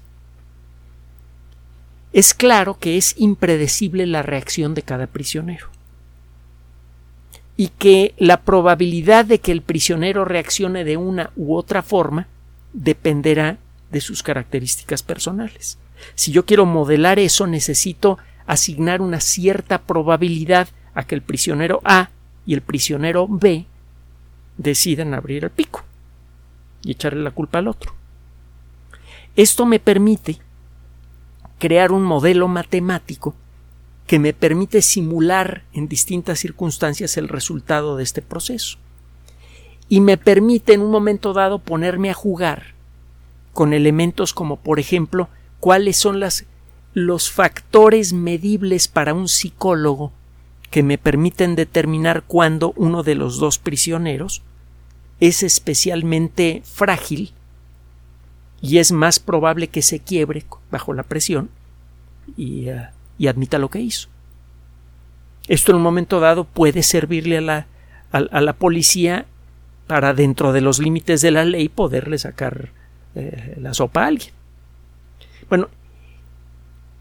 Es 2.14 2.32
claro 2.32 2.78
que 2.78 2.96
es 2.96 3.16
impredecible 3.18 4.06
la 4.06 4.22
reacción 4.22 4.72
de 4.72 4.80
cada 4.80 5.08
prisionero 5.08 5.68
y 7.60 7.70
que 7.76 8.14
la 8.18 8.42
probabilidad 8.42 9.24
de 9.24 9.40
que 9.40 9.50
el 9.50 9.62
prisionero 9.62 10.24
reaccione 10.24 10.84
de 10.84 10.96
una 10.96 11.32
u 11.34 11.56
otra 11.56 11.82
forma 11.82 12.28
dependerá 12.72 13.58
de 13.90 14.00
sus 14.00 14.22
características 14.22 15.02
personales. 15.02 15.76
Si 16.14 16.30
yo 16.30 16.46
quiero 16.46 16.66
modelar 16.66 17.18
eso, 17.18 17.48
necesito 17.48 18.16
asignar 18.46 19.02
una 19.02 19.18
cierta 19.18 19.78
probabilidad 19.78 20.68
a 20.94 21.02
que 21.02 21.16
el 21.16 21.22
prisionero 21.22 21.80
A 21.82 22.10
y 22.46 22.54
el 22.54 22.60
prisionero 22.60 23.26
B 23.26 23.66
decidan 24.56 25.12
abrir 25.12 25.42
el 25.42 25.50
pico 25.50 25.82
y 26.84 26.92
echarle 26.92 27.24
la 27.24 27.32
culpa 27.32 27.58
al 27.58 27.66
otro. 27.66 27.92
Esto 29.34 29.66
me 29.66 29.80
permite 29.80 30.38
crear 31.58 31.90
un 31.90 32.04
modelo 32.04 32.46
matemático 32.46 33.34
que 34.08 34.18
me 34.18 34.32
permite 34.32 34.80
simular 34.80 35.64
en 35.74 35.86
distintas 35.86 36.38
circunstancias 36.40 37.18
el 37.18 37.28
resultado 37.28 37.96
de 37.96 38.02
este 38.02 38.22
proceso. 38.22 38.78
Y 39.90 40.00
me 40.00 40.16
permite 40.16 40.72
en 40.72 40.80
un 40.80 40.90
momento 40.90 41.34
dado 41.34 41.58
ponerme 41.58 42.10
a 42.10 42.14
jugar 42.14 42.74
con 43.52 43.74
elementos 43.74 44.32
como 44.32 44.56
por 44.56 44.80
ejemplo 44.80 45.28
cuáles 45.60 45.98
son 45.98 46.20
los 46.94 47.30
factores 47.30 48.14
medibles 48.14 48.88
para 48.88 49.12
un 49.12 49.28
psicólogo 49.28 50.10
que 50.70 50.82
me 50.82 50.96
permiten 50.96 51.54
determinar 51.54 52.22
cuándo 52.26 52.72
uno 52.76 53.02
de 53.02 53.14
los 53.14 53.38
dos 53.38 53.58
prisioneros 53.58 54.42
es 55.20 55.42
especialmente 55.42 56.62
frágil 56.64 57.32
y 58.62 58.78
es 58.78 58.90
más 58.90 59.18
probable 59.18 59.68
que 59.68 59.82
se 59.82 60.00
quiebre 60.00 60.46
bajo 60.70 60.94
la 60.94 61.02
presión 61.02 61.50
y, 62.36 62.70
uh, 62.70 62.86
y 63.18 63.26
admita 63.26 63.58
lo 63.58 63.68
que 63.68 63.80
hizo. 63.80 64.08
Esto 65.48 65.72
en 65.72 65.76
un 65.76 65.82
momento 65.82 66.20
dado 66.20 66.44
puede 66.44 66.82
servirle 66.82 67.38
a 67.38 67.40
la, 67.40 67.66
a, 68.12 68.40
la 68.40 68.52
policía 68.52 69.26
para 69.86 70.14
dentro 70.14 70.52
de 70.52 70.60
los 70.60 70.78
límites 70.78 71.20
de 71.22 71.30
la 71.30 71.44
ley 71.44 71.68
poderle 71.68 72.18
sacar 72.18 72.70
eh, 73.14 73.56
la 73.58 73.74
sopa 73.74 74.04
a 74.04 74.06
alguien. 74.06 74.32
Bueno, 75.48 75.68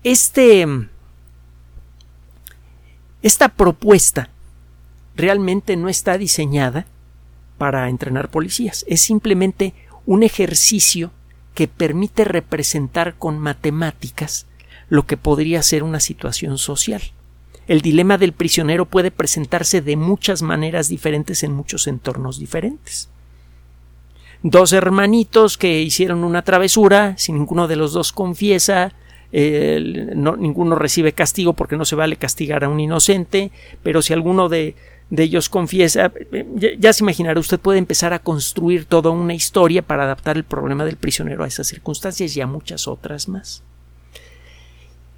este 0.03 0.65
esta 3.21 3.49
propuesta 3.49 4.29
realmente 5.15 5.75
no 5.75 5.89
está 5.89 6.17
diseñada 6.17 6.85
para 7.57 7.89
entrenar 7.89 8.29
policías, 8.29 8.85
es 8.87 9.01
simplemente 9.01 9.73
un 10.05 10.23
ejercicio 10.23 11.11
que 11.55 11.67
permite 11.67 12.23
representar 12.23 13.15
con 13.15 13.39
matemáticas 13.39 14.45
lo 14.89 15.05
que 15.05 15.17
podría 15.17 15.61
ser 15.63 15.83
una 15.83 15.99
situación 15.99 16.57
social. 16.57 17.01
El 17.67 17.81
dilema 17.81 18.17
del 18.17 18.31
prisionero 18.31 18.85
puede 18.85 19.11
presentarse 19.11 19.81
de 19.81 19.97
muchas 19.97 20.41
maneras 20.41 20.87
diferentes 20.87 21.43
en 21.43 21.51
muchos 21.51 21.87
entornos 21.87 22.39
diferentes. 22.39 23.09
Dos 24.43 24.71
hermanitos 24.71 25.57
que 25.57 25.81
hicieron 25.81 26.23
una 26.23 26.43
travesura, 26.43 27.17
si 27.17 27.33
ninguno 27.33 27.67
de 27.67 27.75
los 27.75 27.91
dos 27.91 28.13
confiesa, 28.13 28.93
eh, 29.33 30.11
no, 30.15 30.37
ninguno 30.37 30.75
recibe 30.75 31.11
castigo 31.11 31.53
porque 31.53 31.75
no 31.75 31.83
se 31.83 31.95
vale 31.95 32.15
castigar 32.15 32.63
a 32.63 32.69
un 32.69 32.79
inocente, 32.79 33.51
pero 33.83 34.01
si 34.01 34.13
alguno 34.13 34.47
de, 34.47 34.75
ellos 35.09 35.49
confiesa, 35.49 36.13
ya, 36.55 36.69
ya, 36.77 36.93
se 36.93 37.03
imaginará, 37.03 37.39
usted 37.39 37.59
puede 37.59 37.79
empezar 37.79 38.13
a 38.13 38.19
construir 38.19 38.85
toda 38.85 39.09
una 39.09 39.33
historia 39.33 39.81
para 39.81 40.03
adaptar 40.03 40.37
el 40.37 40.45
problema 40.45 40.85
del 40.85 40.95
prisionero 40.95 41.43
a 41.43 41.47
esas 41.47 41.67
circunstancias 41.67 42.37
y 42.37 42.41
a 42.41 42.47
muchas 42.47 42.87
otras 42.87 43.27
más. 43.27 43.63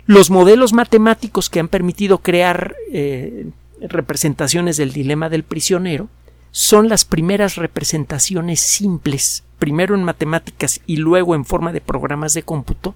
Los 0.10 0.32
modelos 0.32 0.74
matemáticos 0.74 1.52
que 1.52 1.60
han 1.60 1.68
permitido 1.68 2.18
crear 2.18 2.76
eh, 2.92 3.52
representaciones 3.80 4.76
del 4.76 4.92
dilema 4.92 5.30
del 5.30 5.44
prisionero 5.44 6.10
son 6.50 6.90
las 6.90 7.06
primeras 7.06 7.58
representaciones 7.58 8.60
simples, 8.60 9.44
primero 9.60 9.94
en 9.94 10.04
matemáticas 10.04 10.82
y 10.88 10.96
luego 10.98 11.36
en 11.36 11.46
forma 11.46 11.72
de 11.72 11.82
programas 11.82 12.34
de 12.34 12.42
cómputo, 12.42 12.96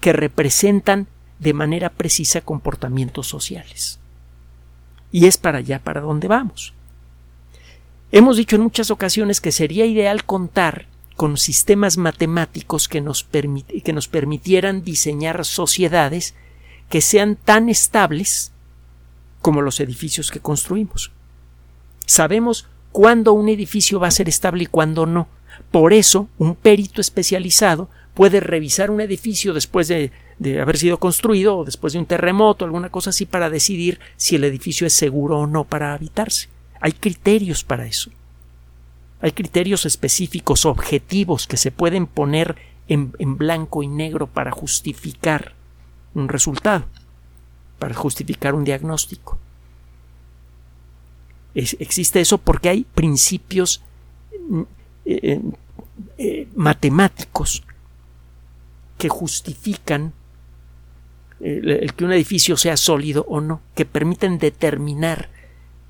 que 0.00 0.12
representan 0.12 1.06
de 1.38 1.54
manera 1.54 1.88
precisa 1.88 2.42
comportamientos 2.42 3.26
sociales. 3.26 3.98
Y 5.12 5.24
es 5.24 5.38
para 5.38 5.60
allá 5.60 5.78
para 5.78 6.02
donde 6.02 6.28
vamos. 6.28 6.74
Hemos 8.12 8.36
dicho 8.36 8.56
en 8.56 8.62
muchas 8.64 8.90
ocasiones 8.90 9.40
que 9.40 9.50
sería 9.50 9.86
ideal 9.86 10.26
contar 10.26 10.88
con 11.16 11.36
sistemas 11.36 11.96
matemáticos 11.96 12.88
que 12.88 13.00
nos, 13.00 13.24
que 13.24 13.92
nos 13.92 14.08
permitieran 14.08 14.82
diseñar 14.82 15.44
sociedades 15.44 16.34
que 16.88 17.00
sean 17.00 17.36
tan 17.36 17.68
estables 17.68 18.52
como 19.40 19.62
los 19.62 19.80
edificios 19.80 20.30
que 20.30 20.40
construimos. 20.40 21.12
Sabemos 22.06 22.66
cuándo 22.92 23.32
un 23.32 23.48
edificio 23.48 24.00
va 24.00 24.08
a 24.08 24.12
ser 24.12 24.28
estable 24.28 24.64
y 24.64 24.66
cuándo 24.66 25.06
no. 25.06 25.28
Por 25.70 25.92
eso, 25.92 26.28
un 26.38 26.54
perito 26.54 27.00
especializado 27.00 27.88
puede 28.14 28.40
revisar 28.40 28.90
un 28.90 29.00
edificio 29.00 29.52
después 29.52 29.88
de, 29.88 30.12
de, 30.38 30.60
haber 30.60 30.78
sido 30.78 30.98
construido 30.98 31.58
o 31.58 31.64
después 31.64 31.92
de 31.92 31.98
un 31.98 32.06
terremoto, 32.06 32.64
alguna 32.64 32.90
cosa 32.90 33.10
así, 33.10 33.26
para 33.26 33.50
decidir 33.50 34.00
si 34.16 34.36
el 34.36 34.44
edificio 34.44 34.86
es 34.86 34.92
seguro 34.92 35.40
o 35.40 35.46
no 35.46 35.64
para 35.64 35.94
habitarse. 35.94 36.48
Hay 36.80 36.92
criterios 36.92 37.64
para 37.64 37.86
eso. 37.86 38.10
Hay 39.24 39.32
criterios 39.32 39.86
específicos, 39.86 40.66
objetivos, 40.66 41.46
que 41.46 41.56
se 41.56 41.70
pueden 41.70 42.06
poner 42.06 42.56
en, 42.88 43.10
blanco 43.38 43.82
y 43.82 43.88
negro 43.88 44.26
para 44.26 44.50
justificar 44.50 45.54
un 46.12 46.28
resultado, 46.28 46.84
para 47.78 47.94
justificar 47.94 48.54
un 48.54 48.64
diagnóstico. 48.64 49.38
Existe 51.54 52.20
eso 52.20 52.36
porque 52.36 52.68
hay 52.68 52.84
principios 52.84 53.80
mm, 54.46 54.62
eh, 55.06 55.40
eh, 56.18 56.48
matemáticos 56.54 57.64
que 58.98 59.08
justifican 59.08 60.12
el, 61.40 61.94
que 61.94 62.04
un 62.04 62.12
edificio 62.12 62.58
sea 62.58 62.76
sólido 62.76 63.24
o 63.26 63.40
no, 63.40 63.62
que 63.74 63.86
permiten 63.86 64.36
determinar 64.36 65.30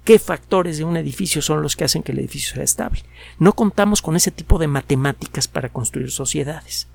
qué 0.04 0.18
factores 0.18 0.78
de 0.78 0.84
un 0.84 0.96
edificio 0.96 1.42
son 1.42 1.62
los 1.62 1.76
que 1.76 1.84
hacen 1.84 2.02
que 2.02 2.12
el 2.12 2.18
edificio 2.18 2.54
sea 2.54 2.62
estable. 2.62 3.02
No 3.38 3.54
contamos 3.54 4.02
con 4.02 4.16
ese 4.16 4.30
tipo 4.30 4.58
de 4.58 4.68
matemáticas 4.68 5.48
para 5.48 5.70
construir 5.70 6.10
sociedades. 6.10 6.86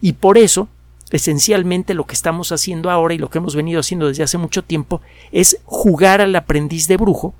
Y 0.00 0.14
por 0.14 0.38
eso, 0.38 0.68
esencialmente 1.10 1.94
lo 1.94 2.06
que 2.06 2.14
estamos 2.14 2.52
haciendo 2.52 2.90
ahora 2.90 3.14
y 3.14 3.18
lo 3.18 3.30
que 3.30 3.38
hemos 3.38 3.56
venido 3.56 3.80
haciendo 3.80 4.08
desde 4.08 4.22
hace 4.22 4.38
mucho 4.38 4.62
tiempo 4.62 5.00
es 5.32 5.58
jugar 5.64 6.20
al 6.20 6.34
aprendiz 6.36 6.88
de 6.88 6.96
brujo 6.96 7.34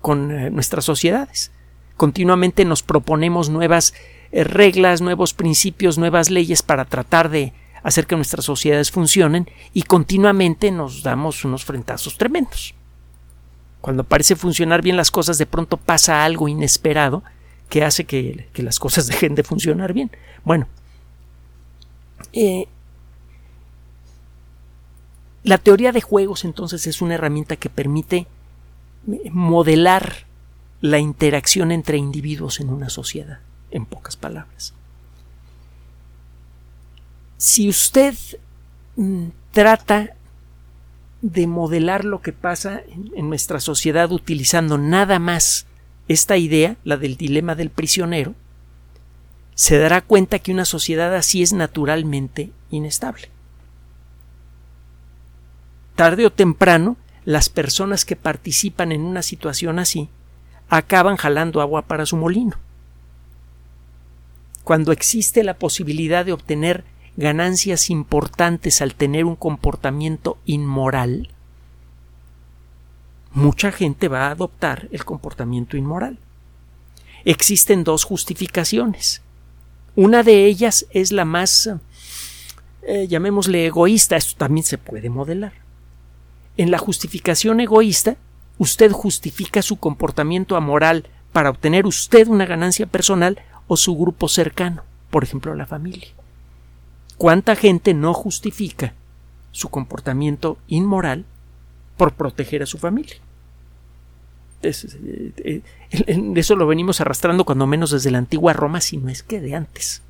con 0.00 0.30
eh, 0.30 0.50
nuestras 0.50 0.84
sociedades. 0.84 1.50
Continuamente 1.96 2.64
nos 2.64 2.84
proponemos 2.84 3.50
nuevas 3.50 3.92
eh, 4.30 4.44
reglas, 4.44 5.00
nuevos 5.00 5.34
principios, 5.34 5.98
nuevas 5.98 6.30
leyes 6.30 6.62
para 6.62 6.84
tratar 6.84 7.28
de 7.28 7.52
hacer 7.82 8.06
que 8.06 8.16
nuestras 8.16 8.44
sociedades 8.44 8.90
funcionen 8.90 9.48
y 9.72 9.82
continuamente 9.82 10.70
nos 10.70 11.02
damos 11.02 11.44
unos 11.44 11.64
frentazos 11.64 12.16
tremendos. 12.16 12.74
Cuando 13.88 14.04
parece 14.04 14.36
funcionar 14.36 14.82
bien 14.82 14.98
las 14.98 15.10
cosas, 15.10 15.38
de 15.38 15.46
pronto 15.46 15.78
pasa 15.78 16.22
algo 16.22 16.46
inesperado 16.46 17.22
que 17.70 17.84
hace 17.84 18.04
que, 18.04 18.50
que 18.52 18.62
las 18.62 18.78
cosas 18.78 19.06
dejen 19.08 19.34
de 19.34 19.42
funcionar 19.42 19.94
bien. 19.94 20.10
Bueno, 20.44 20.66
eh, 22.34 22.68
la 25.42 25.56
teoría 25.56 25.92
de 25.92 26.02
juegos 26.02 26.44
entonces 26.44 26.86
es 26.86 27.00
una 27.00 27.14
herramienta 27.14 27.56
que 27.56 27.70
permite 27.70 28.26
modelar 29.30 30.26
la 30.82 30.98
interacción 30.98 31.72
entre 31.72 31.96
individuos 31.96 32.60
en 32.60 32.68
una 32.68 32.90
sociedad, 32.90 33.38
en 33.70 33.86
pocas 33.86 34.18
palabras. 34.18 34.74
Si 37.38 37.70
usted 37.70 38.14
mm, 38.96 39.28
trata 39.52 40.14
de 41.22 41.46
modelar 41.46 42.04
lo 42.04 42.20
que 42.20 42.32
pasa 42.32 42.82
en, 43.14 43.28
nuestra 43.28 43.60
sociedad 43.60 44.10
utilizando 44.12 44.78
nada 44.78 45.18
más 45.18 45.66
esta 46.06 46.36
idea, 46.36 46.76
la 46.84 46.96
del 46.96 47.16
dilema 47.16 47.54
del 47.54 47.70
prisionero, 47.70 48.34
se 49.54 49.78
dará 49.78 50.00
cuenta 50.00 50.38
que 50.38 50.52
una 50.52 50.64
sociedad 50.64 51.14
así 51.14 51.42
es 51.42 51.52
naturalmente 51.52 52.50
inestable. 52.70 53.28
Tarde 55.96 56.26
o 56.26 56.30
temprano, 56.30 56.96
las 57.24 57.48
personas 57.48 58.04
que 58.04 58.14
participan 58.14 58.92
en 58.92 59.02
una 59.02 59.22
situación 59.22 59.78
así 59.80 60.08
acaban 60.68 61.16
jalando 61.16 61.60
agua 61.60 61.82
para 61.82 62.06
su 62.06 62.16
molino. 62.16 62.56
Cuando 64.62 64.92
existe 64.92 65.42
la 65.42 65.54
posibilidad 65.54 66.24
de 66.24 66.32
obtener 66.32 66.84
ganancias 67.18 67.90
importantes 67.90 68.80
al 68.80 68.94
tener 68.94 69.24
un 69.24 69.34
comportamiento 69.34 70.38
inmoral, 70.46 71.28
mucha 73.32 73.72
gente 73.72 74.06
va 74.06 74.28
a 74.28 74.30
adoptar 74.30 74.88
el 74.92 75.04
comportamiento 75.04 75.76
inmoral. 75.76 76.18
Existen 77.24 77.82
dos 77.82 78.04
justificaciones. 78.04 79.20
Una 79.96 80.22
de 80.22 80.46
ellas 80.46 80.86
es 80.90 81.10
la 81.10 81.24
más, 81.24 81.68
eh, 82.82 83.08
llamémosle 83.08 83.66
egoísta, 83.66 84.16
esto 84.16 84.36
también 84.38 84.64
se 84.64 84.78
puede 84.78 85.10
modelar. 85.10 85.54
En 86.56 86.70
la 86.70 86.78
justificación 86.78 87.58
egoísta, 87.58 88.16
usted 88.58 88.92
justifica 88.92 89.60
su 89.60 89.76
comportamiento 89.76 90.54
amoral 90.54 91.08
para 91.32 91.50
obtener 91.50 91.84
usted 91.84 92.28
una 92.28 92.46
ganancia 92.46 92.86
personal 92.86 93.40
o 93.66 93.76
su 93.76 93.96
grupo 93.96 94.28
cercano, 94.28 94.84
por 95.10 95.24
ejemplo 95.24 95.52
la 95.56 95.66
familia. 95.66 96.17
¿Cuánta 97.18 97.56
gente 97.56 97.94
no 97.94 98.14
justifica 98.14 98.94
su 99.50 99.70
comportamiento 99.70 100.56
inmoral 100.68 101.24
por 101.96 102.12
proteger 102.12 102.62
a 102.62 102.66
su 102.66 102.78
familia? 102.78 103.16
Eh, 104.62 105.32
eh, 105.38 105.62
eso 106.36 106.54
lo 106.54 106.68
venimos 106.68 107.00
arrastrando 107.00 107.44
cuando 107.44 107.66
menos 107.66 107.90
desde 107.90 108.12
la 108.12 108.18
antigua 108.18 108.52
Roma, 108.52 108.80
si 108.80 108.98
no 108.98 109.08
es 109.08 109.24
que 109.24 109.40
de 109.40 109.56
antes. 109.56 110.00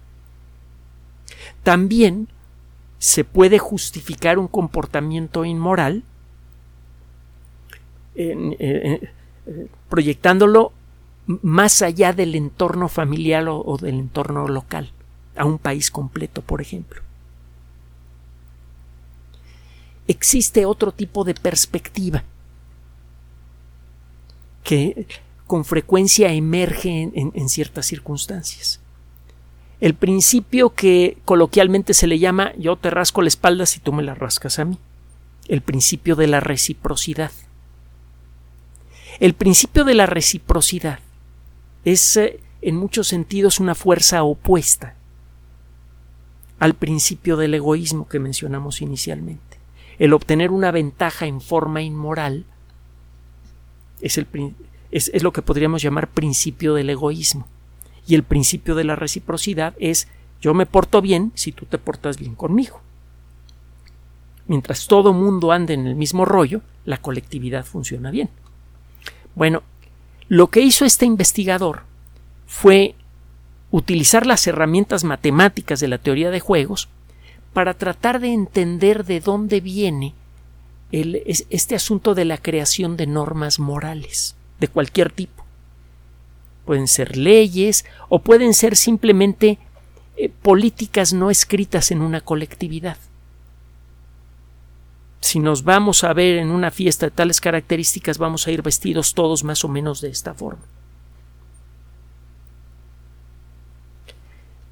También 1.63 2.29
se 2.99 3.25
puede 3.25 3.59
justificar 3.59 4.39
un 4.39 4.49
comportamiento 4.49 5.47
inmoral 5.47 6.03
eh, 8.17 9.09
proyectándolo 9.89 10.73
más 11.27 11.81
allá 11.81 12.13
del 12.13 12.35
entorno 12.35 12.89
familiar 12.89 13.49
o, 13.49 13.63
o 13.65 13.79
del 13.79 13.95
entorno 13.95 14.47
local 14.47 14.93
a 15.39 15.45
un 15.45 15.59
país 15.59 15.91
completo, 15.91 16.43
por 16.43 16.61
ejemplo. 16.61 17.03
Existe 20.09 20.65
otro 20.65 20.93
tipo 20.93 21.25
de 21.25 21.35
perspectiva 21.35 22.25
que 24.65 25.07
con 25.47 25.65
frecuencia 25.65 26.33
emerge 26.33 27.11
en, 27.15 27.49
ciertas 27.49 27.87
circunstancias. 27.87 28.81
El 29.81 29.95
principio 29.95 30.75
que 30.75 31.19
coloquialmente 31.25 31.95
se 31.95 32.07
le 32.07 32.19
llama 32.19 32.53
yo 32.59 32.77
te 32.77 32.91
rasco 32.91 33.23
la 33.23 33.29
espalda 33.29 33.65
si 33.65 33.81
tú 33.81 33.93
me 33.93 34.03
la 34.03 34.15
rascas 34.15 34.59
a 34.59 34.65
mí. 34.65 34.79
El 35.47 35.63
principio 35.63 36.17
de 36.17 36.27
la 36.27 36.41
reciprocidad. 36.41 37.31
El 39.21 39.35
principio 39.35 39.85
de 39.85 39.95
la 39.95 40.07
reciprocidad 40.07 41.01
es 41.85 42.17
eh, 42.17 42.41
en 42.61 42.77
muchos 42.77 43.09
sentidos 43.09 43.61
una 43.61 43.75
fuerza 43.75 44.23
opuesta 44.23 44.98
al 46.59 46.75
principio 46.75 47.37
del 47.37 47.55
egoísmo 47.55 48.09
que 48.09 48.19
mencionamos 48.19 48.83
inicialmente. 48.83 49.59
El 49.99 50.13
obtener 50.13 50.51
una 50.51 50.71
ventaja 50.71 51.27
en 51.27 51.41
forma 51.41 51.83
inmoral 51.83 52.45
es, 54.01 55.23
lo 55.23 55.33
que 55.33 55.43
podríamos 55.43 55.83
llamar 55.83 56.09
principio 56.09 56.75
del 56.75 56.91
egoísmo. 56.91 57.47
Y 58.07 58.15
el 58.15 58.23
principio 58.23 58.75
de 58.75 58.85
la 58.85 58.97
reciprocidad 58.97 59.75
es 59.79 60.09
yo 60.41 60.55
me 60.55 60.67
porto 60.67 61.03
bien 61.03 61.33
si 61.35 61.53
tú 61.53 61.67
te 61.67 61.79
portas 61.79 62.19
bien 62.19 62.35
conmigo. 62.35 62.81
Mientras 64.47 64.87
todo 64.87 65.13
mundo 65.13 65.53
ande 65.53 65.75
en 65.75 65.87
el 65.87 65.95
mismo 65.95 66.25
rollo, 66.25 66.63
la 66.85 66.99
colectividad 66.99 67.65
funciona 67.65 68.11
bien. 68.11 68.31
Bueno, 69.35 69.63
lo 70.29 70.47
que 70.49 70.61
hizo 70.61 70.85
este 70.85 71.05
investigador 71.05 71.83
fue 72.47 72.95
utilizar 73.71 74.27
las 74.27 74.47
herramientas 74.47 75.05
matemáticas 75.05 75.81
de 75.81 75.89
la 75.89 75.99
teoría 75.99 76.31
de 76.31 76.41
juegos 76.41 76.89
para 77.53 77.75
tratar 77.75 78.21
de 78.21 78.33
entender 78.33 79.05
de 79.05 79.21
dónde 79.21 79.61
viene 79.61 80.15
este 80.91 81.75
asunto 81.75 82.15
de 82.15 82.25
la 82.25 82.39
creación 82.39 82.97
de 82.97 83.07
normas 83.07 83.59
morales 83.59 84.37
de 84.59 84.69
cualquier 84.69 85.13
tipo. 85.13 85.45
Pueden 86.65 86.89
ser 86.89 87.17
leyes 87.17 87.85
o 88.09 88.21
pueden 88.21 88.55
ser 88.55 88.77
simplemente 88.77 89.59
eh, 90.17 90.31
políticas 90.43 91.13
no 91.13 91.31
escritas 91.31 91.91
en 91.91 92.03
una 92.03 92.21
colectividad. 92.21 92.97
Si 95.21 95.41
nos 95.41 95.65
vamos 95.65 96.05
a 96.05 96.13
ver 96.13 96.39
en 96.39 96.51
una 96.51 96.71
fiesta 96.71 97.07
de 97.07 97.11
tales 97.11 97.41
características, 97.41 98.19
vamos 98.19 98.47
a 98.47 98.51
ir 98.51 98.63
vestidos 98.63 99.15
todos 99.15 99.45
más 99.45 99.65
o 99.65 99.69
menos 99.69 100.01
de 100.01 100.09
esta 100.09 100.33
forma. 100.33 100.63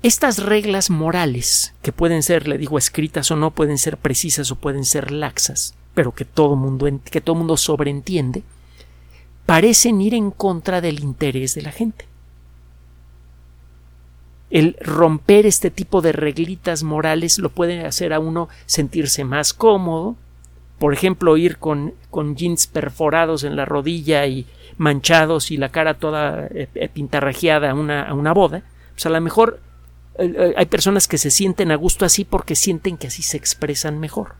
Estas 0.03 0.43
reglas 0.43 0.91
morales, 0.91 1.75
que 1.83 1.93
pueden 1.93 2.23
ser, 2.23 2.47
le 2.47 2.59
digo, 2.59 2.79
escritas 2.79 3.31
o 3.31 3.37
no, 3.37 3.51
pueden 3.51 3.79
ser 3.79 3.97
precisas 3.97 4.51
o 4.51 4.57
pueden 4.57 4.85
ser 4.85 5.11
laxas, 5.11 5.75
pero 5.95 6.13
que 6.13 6.25
todo 6.25 6.55
mundo, 6.55 6.87
que 7.11 7.21
todo 7.21 7.35
mundo 7.35 7.57
sobreentiende, 7.57 8.43
parecen 9.47 10.01
ir 10.01 10.15
en 10.15 10.31
contra 10.31 10.81
del 10.81 11.01
interés 11.01 11.55
de 11.55 11.63
la 11.63 11.73
gente. 11.73 12.07
El 14.51 14.77
romper 14.81 15.47
este 15.47 15.71
tipo 15.71 16.03
de 16.03 16.13
reglitas 16.13 16.83
morales 16.83 17.39
lo 17.39 17.49
puede 17.51 17.85
hacer 17.85 18.13
a 18.13 18.21
uno 18.21 18.49
sentirse 18.67 19.25
más 19.25 19.53
cómodo, 19.53 20.15
por 20.79 20.93
ejemplo, 20.93 21.37
ir 21.37 21.57
con, 21.57 21.95
con 22.11 22.37
jeans 22.37 22.67
perforados 22.67 23.45
en 23.45 23.57
la 23.57 23.65
rodilla 23.65 24.27
y 24.27 24.47
manchados 24.77 25.51
y 25.51 25.57
la 25.57 25.71
cara 25.71 25.95
toda 25.95 26.47
eh, 26.47 26.69
eh, 26.75 26.89
pintarrajeada 26.89 27.71
a 27.71 27.75
una, 27.75 28.03
a 28.03 28.15
una 28.15 28.33
boda, 28.33 28.63
pues 28.93 29.07
a 29.07 29.11
lo 29.11 29.21
mejor 29.21 29.61
hay 30.19 30.67
personas 30.67 31.09
que 31.09 31.19
se 31.19 31.31
sienten 31.31 31.71
a 31.71 31.77
gusto 31.77 32.05
así 32.05 32.25
porque 32.25 32.57
sienten 32.57 32.97
que 32.97 33.09
así 33.09 33.23
se 33.23 33.37
expresan 33.37 33.99
mejor 33.99 34.37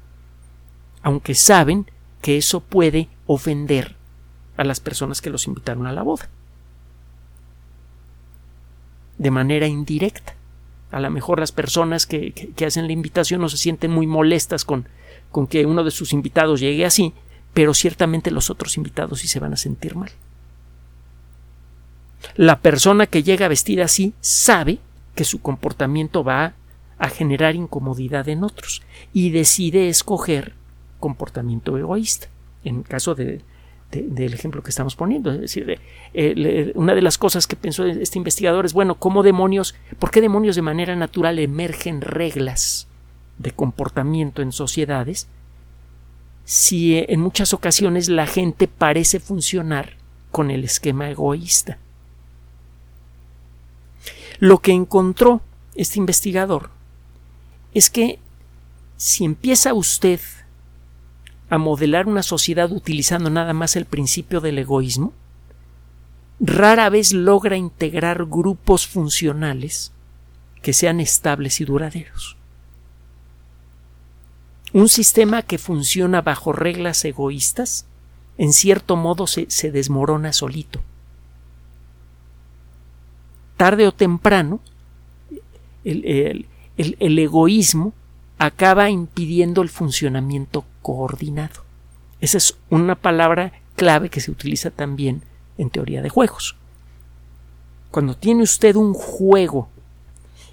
aunque 1.07 1.37
saben 1.37 1.87
que 2.21 2.37
eso 2.37 2.59
puede 2.59 3.09
ofender 3.27 3.95
a 4.57 4.65
las 4.65 4.81
personas 4.81 5.23
que 5.23 5.31
los 5.31 5.47
invitaron 5.47 5.87
a 5.87 5.93
la 5.93 6.03
boda. 6.03 6.29
De 9.17 9.31
manera 9.31 9.69
indirecta. 9.69 10.35
A 10.91 10.99
lo 10.99 11.09
mejor 11.13 11.39
las 11.39 11.53
personas 11.53 12.07
que, 12.07 12.53
hacen 12.67 12.89
la 12.89 12.93
invitación 12.93 13.41
no 13.41 13.49
se 13.49 13.57
sienten 13.57 13.93
muy 13.93 14.09
molestas 14.09 14.65
con, 14.65 14.89
con 15.31 15.47
que 15.47 15.65
uno 15.65 15.85
de 15.85 15.93
sus 15.93 16.13
invitados 16.13 16.59
llegue 16.59 16.85
así, 16.85 17.15
pero 17.55 17.73
ciertamente 17.73 18.33
los 18.33 18.51
otros 18.51 18.77
invitados 18.77 19.21
sí 19.21 19.29
se 19.29 19.39
van 19.39 19.53
a 19.53 19.57
sentir 19.57 19.95
mal. 19.95 20.11
La 22.35 22.63
persona 22.63 23.07
que 23.07 23.23
llega 23.23 23.47
vestida 23.47 23.85
así 23.85 24.13
sabe 24.21 24.81
que 25.17 25.25
su 25.25 25.41
comportamiento 25.41 26.23
va 26.23 26.55
a 26.99 27.09
generar 27.09 27.57
incomodidad 27.57 28.29
en 28.29 28.45
otros 28.45 28.83
y 29.13 29.31
decide 29.31 29.89
escoger 29.89 30.55
comportamiento 31.01 31.77
egoísta. 31.77 32.29
En 32.63 32.77
el 32.77 32.85
caso 32.85 33.15
de, 33.15 33.43
del 33.91 34.35
ejemplo 34.35 34.63
que 34.63 34.71
estamos 34.71 34.97
poniendo. 34.97 35.33
Es 35.33 35.41
decir, 35.41 35.81
eh, 36.15 36.73
una 36.75 36.95
de 36.95 37.03
las 37.03 37.19
cosas 37.19 37.47
que 37.47 37.57
pensó 37.57 37.87
este 37.87 38.19
investigador 38.19 38.67
es, 38.67 38.73
bueno, 38.73 38.97
¿cómo 38.97 39.23
demonios, 39.23 39.75
por 39.99 40.11
qué 40.11 40.21
demonios 40.21 40.57
de 40.57 40.63
manera 40.63 40.95
natural 40.97 41.39
emergen 41.39 42.01
reglas 42.01 42.89
de 43.39 43.53
comportamiento 43.53 44.43
en 44.43 44.53
sociedades 44.53 45.29
si 46.45 46.97
eh, 46.97 47.07
en 47.09 47.21
muchas 47.21 47.53
ocasiones 47.53 48.09
la 48.09 48.27
gente 48.27 48.69
parece 48.69 49.21
funcionar 49.21 49.97
con 50.31 50.51
el 50.51 50.65
esquema 50.65 51.11
egoísta? 51.11 51.79
Lo 54.39 54.59
que 54.59 54.73
encontró 54.73 55.41
este 55.75 55.99
investigador 55.99 56.71
es 57.75 57.91
que 57.91 58.19
si 58.97 59.25
empieza 59.25 59.75
usted 59.75 60.21
a 61.49 61.59
modelar 61.59 62.07
una 62.07 62.23
sociedad 62.23 62.73
utilizando 62.73 63.31
nada 63.31 63.53
más 63.53 63.77
el 63.77 63.85
principio 63.85 64.41
del 64.41 64.59
egoísmo, 64.59 65.13
rara 66.41 66.89
vez 66.91 67.13
logra 67.13 67.57
integrar 67.57 68.27
grupos 68.27 68.87
funcionales 68.87 69.93
que 70.63 70.73
sean 70.73 71.01
estables 71.01 71.61
y 71.61 71.65
duraderos. 71.65 72.37
Un 74.73 74.89
sistema 74.89 75.43
que 75.43 75.59
funciona 75.59 76.23
bajo 76.23 76.53
reglas 76.53 77.05
egoístas, 77.05 77.87
en 78.37 78.53
cierto 78.53 78.97
modo 78.97 79.27
se, 79.27 79.47
desmorona 79.71 80.33
solito. 80.33 80.81
Tarde 83.57 83.87
o 83.87 83.93
temprano, 83.93 84.61
el 85.85 86.47
egoísmo 87.19 87.95
acaba 88.39 88.91
impidiendo 88.91 89.63
el 89.63 89.69
funcionamiento 89.69 90.65
coordinado. 90.83 91.65
Esa 92.21 92.39
es 92.39 92.57
una 92.71 92.95
palabra 92.95 93.53
clave 93.77 94.09
que 94.09 94.21
se 94.21 94.31
utiliza 94.31 94.71
también 94.71 95.23
en 95.59 95.71
teoría 95.71 96.03
de 96.03 96.09
juegos. 96.09 96.57
Cuando 97.91 98.15
tiene 98.15 98.43
usted 98.43 98.77
un 98.77 98.93
juego 98.95 99.69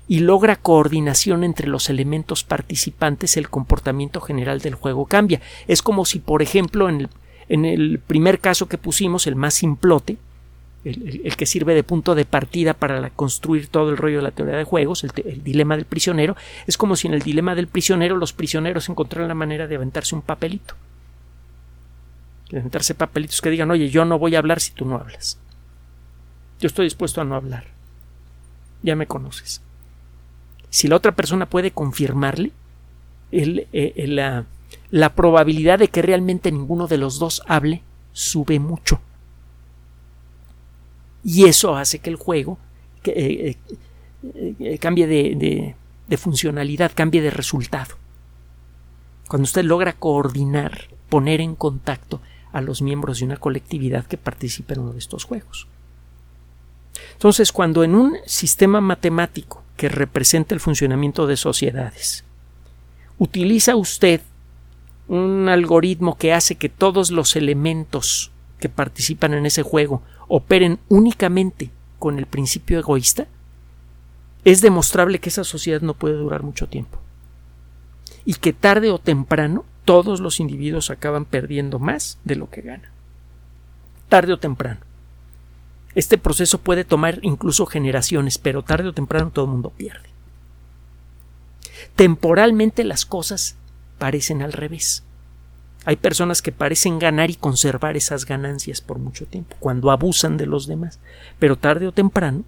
y 0.08 0.20
logra 0.20 0.56
coordinación 0.56 1.44
entre 1.44 1.68
los 1.68 1.89
elementos 1.89 2.44
participantes, 2.44 3.38
el 3.38 3.50
comportamiento 3.50 4.22
general 4.22 4.60
del 4.60 4.76
juego 4.76 5.06
cambia. 5.06 5.42
Es 5.68 5.82
como 5.82 6.06
si, 6.06 6.20
por 6.20 6.42
ejemplo, 6.42 6.89
en 6.89 7.02
el, 7.02 7.10
en 7.50 7.66
el 7.66 8.00
primer 8.00 8.39
caso 8.39 8.68
que 8.68 8.78
pusimos, 8.78 9.28
el 9.28 9.36
más 9.36 9.56
simplote, 9.56 10.18
el, 10.86 11.36
que 11.38 11.46
sirve 11.46 11.74
de 11.74 11.84
punto 11.84 12.13
de 12.15 12.26
partida 12.26 12.74
para 12.74 13.10
construir 13.12 13.67
todo 13.67 13.89
el 13.89 13.98
rollo 13.98 14.17
de 14.17 14.24
la 14.24 14.32
teoría 14.32 14.58
de 14.58 14.63
juegos, 14.63 15.04
el, 15.04 15.43
dilema 15.43 15.76
del 15.76 15.86
prisionero, 15.86 16.36
es 16.67 16.78
como 16.78 16.96
si 16.96 17.08
en 17.08 17.13
el 17.13 17.22
dilema 17.22 17.56
del 17.56 17.67
prisionero 17.67 18.17
los 18.17 18.34
prisioneros 18.34 18.89
encontraran 18.89 19.30
la 19.30 19.34
manera 19.34 19.67
de 19.67 19.76
aventarse 19.76 20.15
un 20.15 20.22
papelito. 20.22 20.76
De 22.50 22.60
aventarse 22.60 22.96
papelitos 22.96 23.41
que 23.41 23.50
digan, 23.50 23.72
oye, 23.72 23.89
yo 23.89 24.04
no 24.06 24.19
voy 24.19 24.36
a 24.36 24.39
hablar 24.39 24.60
si 24.60 24.72
tú 24.72 24.86
no 24.86 24.96
hablas. 24.96 25.39
Yo 26.60 26.67
estoy 26.67 26.86
dispuesto 26.86 27.22
a 27.22 27.26
no 27.26 27.36
hablar. 27.36 27.65
Ya 28.84 28.96
me 28.96 29.08
conoces. 29.08 29.62
Si 30.69 30.88
la 30.88 30.98
otra 30.98 31.13
persona 31.13 31.46
puede 31.46 31.72
confirmarle, 31.72 32.52
eh, 33.32 34.06
la, 34.08 34.46
la 34.91 35.15
probabilidad 35.15 35.80
de 35.80 35.88
que 35.88 36.02
realmente 36.02 36.52
ninguno 36.52 36.88
de 36.88 36.98
los 36.98 37.19
dos 37.19 37.41
hable 37.48 37.82
sube 38.12 38.60
mucho 38.60 39.00
y 41.24 41.45
eso 41.45 41.76
hace 41.76 41.99
que 41.99 42.09
el 42.09 42.15
juego 42.15 42.57
eh, 43.05 43.57
eh, 44.24 44.53
eh, 44.59 44.78
cambie 44.78 45.07
de, 45.07 45.76
funcionalidad, 46.17 46.91
cambie 46.93 47.21
de 47.21 47.32
resultado. 47.32 47.95
Cuando 49.28 49.45
usted 49.45 49.63
logra 49.63 49.93
coordinar, 49.93 50.89
poner 51.09 51.41
en 51.41 51.55
contacto 51.55 52.21
a 52.51 52.61
los 52.61 52.82
miembros 52.82 53.19
de 53.19 53.26
una 53.26 53.38
colectividad 53.38 54.05
que 54.05 54.17
participa 54.17 54.74
en 54.74 54.82
uno 54.82 54.93
de 54.93 54.99
estos 54.99 55.24
juegos. 55.24 55.67
Entonces, 57.13 57.51
cuando 57.51 57.84
en 57.84 57.95
un 57.95 58.17
sistema 58.26 58.80
matemático 58.80 59.63
que 59.76 59.89
representa 59.89 60.53
el 60.53 60.61
funcionamiento 60.61 61.26
de 61.26 61.38
sociedades, 61.38 62.24
utiliza 63.17 63.76
usted 63.76 64.21
un 65.07 65.49
algoritmo 65.49 66.17
que 66.17 66.34
hace 66.34 66.55
que 66.55 66.69
todos 66.69 67.11
los 67.11 67.36
elementos 67.36 68.33
que 68.64 68.70
participan 68.70 69.34
en 69.34 69.45
ese 69.45 69.61
juego 69.61 70.03
operen 70.30 70.80
únicamente 70.88 71.70
con 71.99 72.18
el 72.18 72.28
principio 72.28 72.80
egoísta, 72.80 73.28
es 74.45 74.61
demostrable 74.61 75.20
que 75.20 75.28
esa 75.28 75.43
sociedad 75.43 75.82
no 75.82 75.95
puede 75.95 76.16
durar 76.16 76.43
mucho 76.43 76.70
tiempo. 76.70 76.97
Y 78.24 78.36
que 78.36 78.53
tarde 78.53 78.89
o 78.89 78.99
temprano 78.99 79.66
todos 79.84 80.22
los 80.22 80.39
individuos 80.39 80.91
acaban 80.91 81.26
perdiendo 81.26 81.78
más 81.78 82.20
de 82.24 82.38
lo 82.38 82.49
que 82.49 82.61
ganan. 82.61 82.89
Tarde 84.07 84.32
o 84.32 84.39
temprano. 84.39 84.80
Este 85.93 86.18
proceso 86.18 86.59
puede 86.59 86.86
tomar 86.86 87.20
incluso 87.22 87.66
generaciones, 87.66 88.38
pero 88.38 88.64
tarde 88.64 88.88
o 88.88 88.93
temprano 88.93 89.32
todo 89.32 89.43
el 89.43 89.51
mundo 89.51 89.74
pierde. 89.76 90.07
Temporalmente 91.97 92.86
las 92.86 93.05
cosas 93.05 93.57
parecen 93.97 94.41
al 94.41 94.53
revés. 94.53 95.03
Hay 95.86 95.98
personas 95.98 96.42
que 96.42 96.52
parecen 96.52 97.00
ganar 97.00 97.30
y 97.30 97.36
conservar 97.36 97.98
esas 97.98 98.26
ganancias 98.26 98.82
por 98.82 99.00
mucho 99.00 99.26
tiempo, 99.26 99.56
cuando 99.60 99.92
abusan 99.92 100.38
de 100.38 100.46
los 100.46 100.68
demás, 100.68 101.00
pero 101.40 101.58
tarde 101.58 101.88
o 101.88 101.92
temprano, 101.92 102.44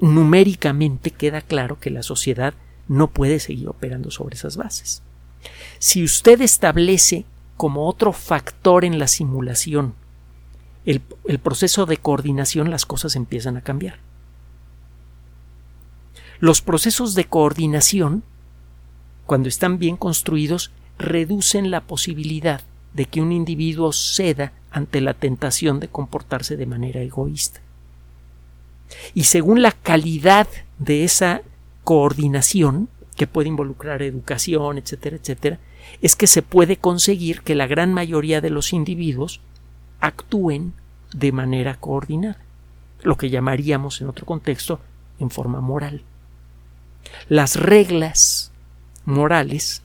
numéricamente 0.00 1.10
queda 1.10 1.40
claro 1.40 1.78
que 1.78 1.90
la 1.90 2.02
sociedad 2.02 2.54
no 2.88 3.08
puede 3.08 3.38
seguir 3.38 3.68
operando 3.68 4.10
sobre 4.10 4.34
esas 4.36 4.56
bases. 4.56 5.02
Si 5.78 6.02
usted 6.02 6.40
establece 6.40 7.24
como 7.56 7.88
otro 7.88 8.12
factor 8.12 8.84
en 8.84 8.98
la 8.98 9.06
simulación 9.06 9.94
el, 10.84 11.00
proceso 11.42 11.86
de 11.86 11.96
coordinación, 11.96 12.70
las 12.70 12.84
cosas 12.84 13.16
empiezan 13.16 13.56
a 13.56 13.62
cambiar. 13.62 13.98
Los 16.40 16.60
procesos 16.60 17.14
de 17.14 17.24
coordinación, 17.24 18.22
cuando 19.24 19.48
están 19.48 19.78
bien 19.78 19.96
construidos, 19.96 20.72
reducen 20.98 21.70
la 21.70 21.80
posibilidad 21.80 22.62
de 22.92 23.06
que 23.06 23.20
un 23.20 23.32
individuo 23.32 23.92
ceda 23.92 24.52
ante 24.70 25.00
la 25.00 25.14
tentación 25.14 25.80
de 25.80 25.88
comportarse 25.88 26.56
de 26.56 26.66
manera 26.66 27.00
egoísta. 27.00 27.60
Y 29.14 29.24
según 29.24 29.62
la 29.62 29.72
calidad 29.72 30.46
de 30.78 31.04
esa 31.04 31.42
coordinación, 31.82 32.88
que 33.16 33.26
puede 33.26 33.48
involucrar 33.48 34.02
educación, 34.02 34.78
etcétera, 34.78 35.16
etcétera, 35.16 35.58
es 36.02 36.16
que 36.16 36.26
se 36.26 36.42
puede 36.42 36.76
conseguir 36.76 37.42
que 37.42 37.54
la 37.54 37.66
gran 37.66 37.92
mayoría 37.92 38.40
de 38.40 38.50
los 38.50 38.72
individuos 38.72 39.40
actúen 40.00 40.74
de 41.14 41.30
manera 41.30 41.76
coordinada, 41.76 42.38
lo 43.02 43.16
que 43.16 43.30
llamaríamos 43.30 44.00
en 44.00 44.08
otro 44.08 44.26
contexto 44.26 44.80
en 45.20 45.30
forma 45.30 45.60
moral. 45.60 46.02
Las 47.28 47.56
reglas 47.56 48.50
morales 49.04 49.83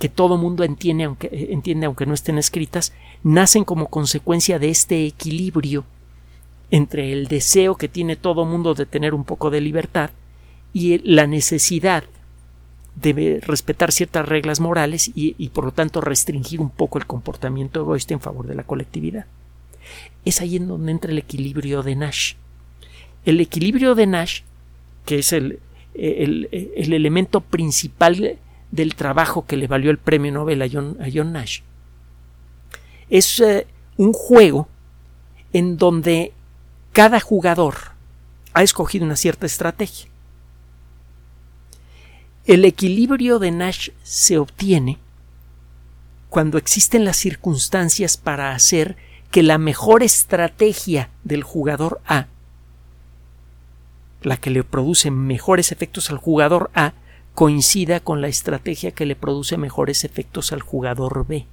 que 0.00 0.08
todo 0.08 0.38
mundo 0.38 0.64
entiende 0.64 1.04
aunque, 1.04 1.28
entiende 1.50 1.84
aunque 1.84 2.06
no 2.06 2.14
estén 2.14 2.38
escritas, 2.38 2.94
nacen 3.22 3.64
como 3.64 3.88
consecuencia 3.88 4.58
de 4.58 4.70
este 4.70 5.06
equilibrio 5.06 5.84
entre 6.70 7.12
el 7.12 7.28
deseo 7.28 7.76
que 7.76 7.86
tiene 7.86 8.16
todo 8.16 8.46
mundo 8.46 8.72
de 8.72 8.86
tener 8.86 9.12
un 9.12 9.24
poco 9.24 9.50
de 9.50 9.60
libertad 9.60 10.10
y 10.72 10.98
la 11.06 11.26
necesidad 11.26 12.04
de 12.94 13.40
respetar 13.42 13.92
ciertas 13.92 14.26
reglas 14.26 14.58
morales 14.58 15.10
y, 15.14 15.48
por 15.50 15.66
lo 15.66 15.72
tanto 15.72 16.00
restringir 16.00 16.60
un 16.60 16.70
poco 16.70 16.96
el 16.98 17.06
comportamiento 17.06 17.80
egoísta 17.80 18.14
en 18.14 18.20
favor 18.20 18.46
de 18.46 18.54
la 18.54 18.64
colectividad. 18.64 19.26
Es 20.24 20.40
ahí 20.40 20.56
en 20.56 20.66
donde 20.66 20.92
entra 20.92 21.12
el 21.12 21.18
equilibrio 21.18 21.82
de 21.82 21.96
Nash. 21.96 22.34
El 23.26 23.38
equilibrio 23.38 23.94
de 23.94 24.06
Nash, 24.06 24.40
que 25.04 25.18
es 25.18 25.34
el, 25.34 25.58
el, 25.92 26.48
el 26.74 26.92
elemento 26.94 27.42
principal 27.42 28.38
del 28.70 28.94
trabajo 28.94 29.46
que 29.46 29.56
le 29.56 29.66
valió 29.66 29.90
el 29.90 29.98
premio 29.98 30.32
Nobel 30.32 30.62
a 30.62 30.68
John, 30.70 31.32
Nash, 31.32 31.60
es 33.08 33.40
eh, 33.40 33.66
un 33.96 34.12
juego 34.12 34.68
en 35.52 35.76
donde 35.76 36.32
cada 36.92 37.20
jugador 37.20 37.92
ha 38.52 38.62
escogido 38.62 39.04
una 39.04 39.16
cierta 39.16 39.46
estrategia. 39.46 40.08
El 42.46 42.64
equilibrio 42.64 43.38
de 43.38 43.50
Nash 43.50 43.90
se 44.02 44.38
obtiene 44.38 44.98
cuando 46.28 46.58
existen 46.58 47.04
las 47.04 47.16
circunstancias 47.16 48.16
para 48.16 48.54
hacer 48.54 48.96
que 49.30 49.42
la 49.42 49.58
mejor 49.58 50.02
estrategia 50.02 51.10
del 51.24 51.42
jugador 51.42 52.00
A, 52.06 52.26
la 54.22 54.36
que 54.36 54.50
le 54.50 54.64
produce 54.64 55.10
mejores 55.10 55.72
efectos 55.72 56.10
al 56.10 56.18
jugador 56.18 56.70
A, 56.74 56.94
coincida 57.34 58.00
con 58.00 58.20
la 58.20 58.28
estrategia 58.28 58.90
que 58.90 59.06
le 59.06 59.16
produce 59.16 59.56
mejores 59.56 60.04
efectos 60.04 60.52
al 60.52 60.62
jugador 60.62 61.26
B. 61.26 61.46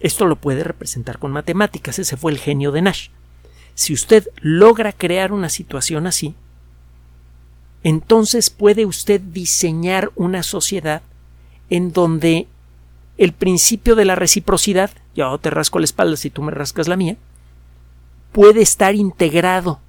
Esto 0.00 0.26
lo 0.26 0.36
puede 0.36 0.64
representar 0.64 1.18
con 1.18 1.30
matemáticas, 1.30 1.98
ese 1.98 2.16
fue 2.16 2.32
el 2.32 2.38
genio 2.38 2.72
de 2.72 2.82
Nash. 2.82 3.08
Si 3.74 3.92
usted 3.92 4.28
logra 4.40 4.92
crear 4.92 5.32
una 5.32 5.48
situación 5.48 6.06
así, 6.06 6.34
entonces 7.82 8.50
puede 8.50 8.86
usted 8.86 9.20
diseñar 9.20 10.10
una 10.16 10.42
sociedad 10.42 11.02
en 11.68 11.92
donde 11.92 12.46
el 13.16 13.32
principio 13.32 13.94
de 13.94 14.04
la 14.06 14.16
reciprocidad, 14.16 14.90
yo 15.14 15.36
te 15.38 15.50
rasco 15.50 15.78
la 15.78 15.84
espalda 15.84 16.16
si 16.16 16.30
tú 16.30 16.42
me 16.42 16.50
rascas 16.50 16.88
la 16.88 16.96
mía, 16.96 17.16
puede 18.32 18.62
estar 18.62 18.94
integrado 18.94 19.80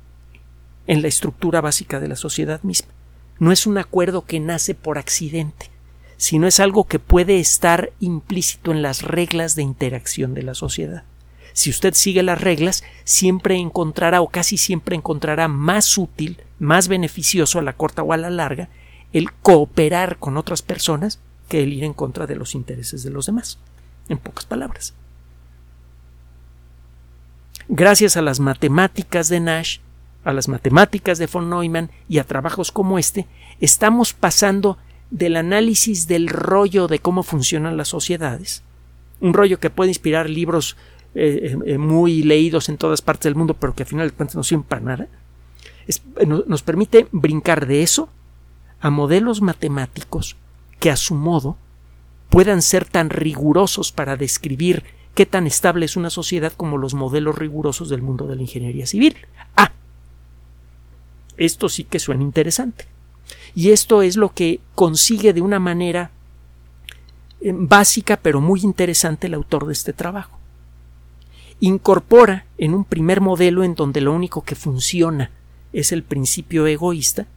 en 0.92 1.02
la 1.02 1.08
estructura 1.08 1.62
básica 1.62 2.02
de 2.02 2.10
la 2.10 2.18
sociedad 2.18 2.62
misma. 2.64 2.90
No 3.40 3.54
es 3.54 3.66
un 3.66 3.78
acuerdo 3.78 4.26
que 4.26 4.42
nace 4.42 4.76
por 4.76 4.98
accidente, 4.98 5.72
sino 6.18 6.48
es 6.48 6.60
algo 6.60 6.84
que 6.84 7.00
puede 7.00 7.40
estar 7.40 7.94
implícito 8.02 8.74
en 8.74 8.82
las 8.82 9.02
reglas 9.02 9.56
de 9.56 9.62
interacción 9.62 10.34
de 10.34 10.44
la 10.44 10.54
sociedad. 10.54 11.06
Si 11.54 11.70
usted 11.70 11.94
sigue 11.94 12.24
las 12.24 12.42
reglas, 12.42 12.84
siempre 13.06 13.56
encontrará 13.56 14.20
o 14.20 14.28
casi 14.28 14.58
siempre 14.58 14.98
encontrará 14.98 15.48
más 15.48 15.98
útil, 15.98 16.42
más 16.60 16.90
beneficioso 16.90 17.58
a 17.58 17.62
la 17.62 17.72
corta 17.72 18.04
o 18.04 18.12
a 18.12 18.18
la 18.18 18.30
larga 18.30 18.68
el 19.14 19.32
cooperar 19.32 20.18
con 20.18 20.36
otras 20.36 20.62
personas 20.62 21.22
que 21.48 21.64
el 21.64 21.72
ir 21.72 21.86
en 21.86 21.94
contra 21.94 22.28
de 22.28 22.36
los 22.36 22.54
intereses 22.54 23.02
de 23.02 23.12
los 23.12 23.28
demás. 23.28 23.60
En 24.10 24.18
pocas 24.18 24.46
palabras. 24.46 24.94
Gracias 27.70 28.18
a 28.18 28.22
las 28.22 28.42
matemáticas 28.42 29.30
de 29.30 29.40
Nash, 29.40 29.80
a 30.24 30.34
las 30.34 30.48
matemáticas 30.48 31.18
de 31.18 31.28
von 31.28 31.50
Neumann 31.50 31.90
y 32.08 32.20
a 32.20 32.24
trabajos 32.24 32.72
como 32.72 33.00
este, 33.00 33.28
estamos 33.60 34.14
pasando 34.14 34.78
del 35.10 35.36
análisis 35.36 36.08
del 36.08 36.28
rollo 36.30 36.88
de 36.88 37.00
cómo 37.00 37.24
funcionan 37.24 37.78
las 37.78 37.90
sociedades, 37.90 38.64
un 39.20 39.34
rollo 39.34 39.60
que 39.60 39.70
puede 39.70 39.92
inspirar 39.92 40.30
libros 40.30 40.78
eh, 41.14 41.58
eh, 41.66 41.78
muy 41.78 42.24
leídos 42.24 42.70
en 42.70 42.78
todas 42.78 43.02
partes 43.02 43.26
del 43.26 43.36
mundo, 43.36 43.56
pero 43.56 43.76
que 43.76 43.84
al 43.84 43.90
final 43.90 44.10
de 44.10 44.16
cuentas 44.16 44.36
no 44.36 44.44
sirven 44.44 44.64
para 44.64 44.82
nada, 44.82 45.08
nos 46.48 46.64
permite 46.64 47.08
brincar 47.12 47.68
de 47.68 47.84
eso 47.84 48.08
a 48.80 48.90
modelos 48.90 49.42
matemáticos 49.42 50.38
que 50.80 50.90
a 50.90 50.96
su 50.96 51.16
modo 51.16 51.58
puedan 52.30 52.62
ser 52.62 52.86
tan 52.86 53.10
rigurosos 53.10 53.92
para 53.92 54.16
describir 54.16 54.84
qué 55.14 55.26
tan 55.26 55.48
estable 55.48 55.86
es 55.86 55.98
una 55.98 56.10
sociedad 56.10 56.54
como 56.56 56.78
los 56.78 56.94
modelos 56.94 57.38
rigurosos 57.38 57.90
del 57.90 58.02
mundo 58.02 58.26
de 58.28 58.38
la 58.38 58.42
ingeniería 58.44 58.86
civil. 58.86 59.18
Ah, 59.58 59.72
esto 61.42 61.70
sí 61.70 61.84
que 61.84 62.00
suena 62.00 62.24
interesante. 62.24 62.86
Y 63.56 63.72
esto 63.72 64.02
es 64.02 64.16
lo 64.16 64.34
que 64.34 64.60
consigue 64.76 65.34
de 65.34 65.42
una 65.42 65.60
manera 65.60 66.12
eh, 67.42 67.52
básica 67.54 68.18
pero 68.18 68.40
muy 68.40 68.62
interesante 68.62 69.28
el 69.28 69.34
autor 69.34 69.66
de 69.66 69.74
este 69.74 69.94
trabajo. 69.94 70.38
Incorpora 71.60 72.46
en 72.58 72.74
un 72.74 72.86
primer 72.86 73.22
modelo 73.22 73.64
en 73.64 73.76
donde 73.76 74.02
lo 74.02 74.14
único 74.14 74.44
que 74.44 74.56
funciona 74.56 75.32
es 75.74 75.92
el 75.92 76.04
principio 76.04 76.68
egoísta, 76.68 77.28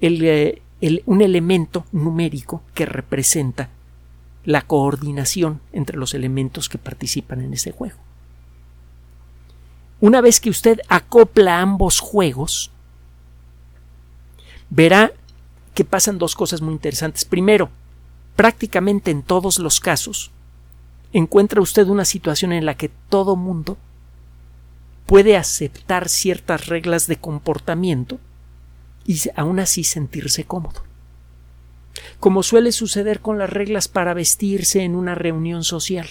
eh, 0.00 0.62
un 1.06 1.22
elemento 1.22 1.84
numérico 1.92 2.62
que 2.74 2.84
representa 2.84 3.70
la 4.44 4.62
coordinación 4.62 5.60
entre 5.72 5.96
los 5.96 6.14
elementos 6.14 6.68
que 6.68 6.78
participan 6.78 7.40
en 7.40 7.54
ese 7.54 7.72
juego. 7.72 7.96
Una 10.00 10.20
vez 10.20 10.40
que 10.40 10.50
usted 10.50 10.80
acopla 10.88 11.60
ambos 11.60 12.00
juegos, 12.00 12.70
verá 14.74 15.12
que 15.74 15.84
pasan 15.84 16.18
dos 16.18 16.34
cosas 16.34 16.60
muy 16.60 16.72
interesantes. 16.72 17.24
Primero, 17.24 17.70
prácticamente 18.36 19.10
en 19.10 19.22
todos 19.22 19.58
los 19.58 19.78
casos, 19.80 20.32
encuentra 21.12 21.60
usted 21.60 21.86
una 21.86 22.04
situación 22.04 22.52
en 22.52 22.66
la 22.66 22.76
que 22.76 22.90
todo 23.08 23.36
mundo 23.36 23.76
puede 25.06 25.36
aceptar 25.36 26.08
ciertas 26.08 26.66
reglas 26.66 27.06
de 27.06 27.16
comportamiento 27.16 28.18
y 29.06 29.20
aún 29.36 29.60
así 29.60 29.84
sentirse 29.84 30.44
cómodo. 30.44 30.82
Como 32.18 32.42
suele 32.42 32.72
suceder 32.72 33.20
con 33.20 33.38
las 33.38 33.50
reglas 33.50 33.86
para 33.86 34.14
vestirse 34.14 34.82
en 34.82 34.96
una 34.96 35.14
reunión 35.14 35.62
social. 35.62 36.08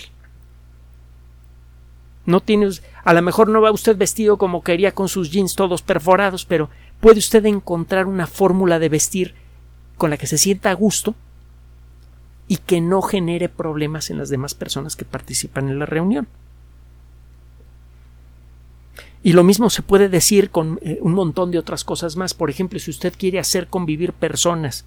No 2.25 2.39
tiene, 2.39 2.69
a 3.03 3.13
lo 3.13 3.21
mejor 3.21 3.49
no 3.49 3.59
va 3.59 3.71
usted 3.71 3.97
vestido 3.97 4.37
como 4.37 4.63
quería 4.63 4.93
con 4.93 5.09
sus 5.09 5.31
jeans 5.31 5.55
todos 5.55 5.81
perforados, 5.81 6.45
pero 6.45 6.69
puede 7.03 7.19
usted 7.19 7.45
encontrar 7.45 8.05
una 8.07 8.27
fórmula 8.27 8.79
de 8.79 8.87
vestir 8.87 9.33
con 9.97 10.09
la 10.09 10.15
que 10.15 10.25
se 10.25 10.37
sienta 10.37 10.71
a 10.71 10.73
gusto 10.73 11.15
y 12.47 12.55
que 12.55 12.79
no 12.79 13.01
genere 13.01 13.49
problemas 13.49 14.09
en 14.09 14.17
las 14.17 14.29
demás 14.29 14.53
personas 14.53 14.95
que 14.95 15.03
participan 15.03 15.67
en 15.67 15.79
la 15.79 15.85
reunión. 15.85 16.29
Y 19.21 19.33
lo 19.33 19.43
mismo 19.43 19.69
se 19.69 19.81
puede 19.81 20.07
decir 20.07 20.49
con 20.49 20.79
eh, 20.81 20.97
un 21.01 21.13
montón 21.13 21.51
de 21.51 21.59
otras 21.59 21.83
cosas 21.83 22.15
más. 22.15 22.33
Por 22.33 22.49
ejemplo, 22.49 22.79
si 22.79 22.89
usted 22.89 23.13
quiere 23.17 23.37
hacer 23.37 23.67
convivir 23.67 24.13
personas 24.13 24.85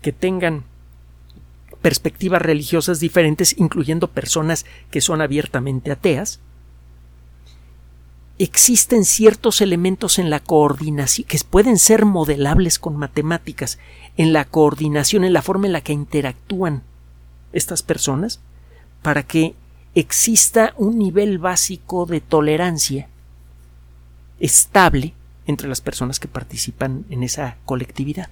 que 0.00 0.12
tengan 0.12 0.64
perspectivas 1.82 2.40
religiosas 2.40 2.98
diferentes, 2.98 3.54
incluyendo 3.58 4.08
personas 4.08 4.64
que 4.90 5.02
son 5.02 5.20
abiertamente 5.20 5.92
ateas, 5.92 6.40
existen 8.38 9.04
ciertos 9.04 9.60
elementos 9.60 10.18
en 10.18 10.30
la 10.30 10.40
coordinación 10.40 11.26
que 11.26 11.38
pueden 11.48 11.78
ser 11.78 12.04
modelables 12.04 12.78
con 12.78 12.96
matemáticas, 12.96 13.78
en 14.16 14.32
la 14.32 14.44
coordinación, 14.44 15.24
en 15.24 15.32
la 15.32 15.42
forma 15.42 15.66
en 15.66 15.72
la 15.72 15.80
que 15.80 15.92
interactúan 15.92 16.82
estas 17.52 17.82
personas, 17.82 18.40
para 19.02 19.22
que 19.22 19.54
exista 19.94 20.74
un 20.76 20.98
nivel 20.98 21.38
básico 21.38 22.06
de 22.06 22.20
tolerancia 22.20 23.08
estable 24.38 25.14
entre 25.46 25.68
las 25.68 25.80
personas 25.80 26.20
que 26.20 26.28
participan 26.28 27.04
en 27.10 27.22
esa 27.22 27.56
colectividad. 27.64 28.28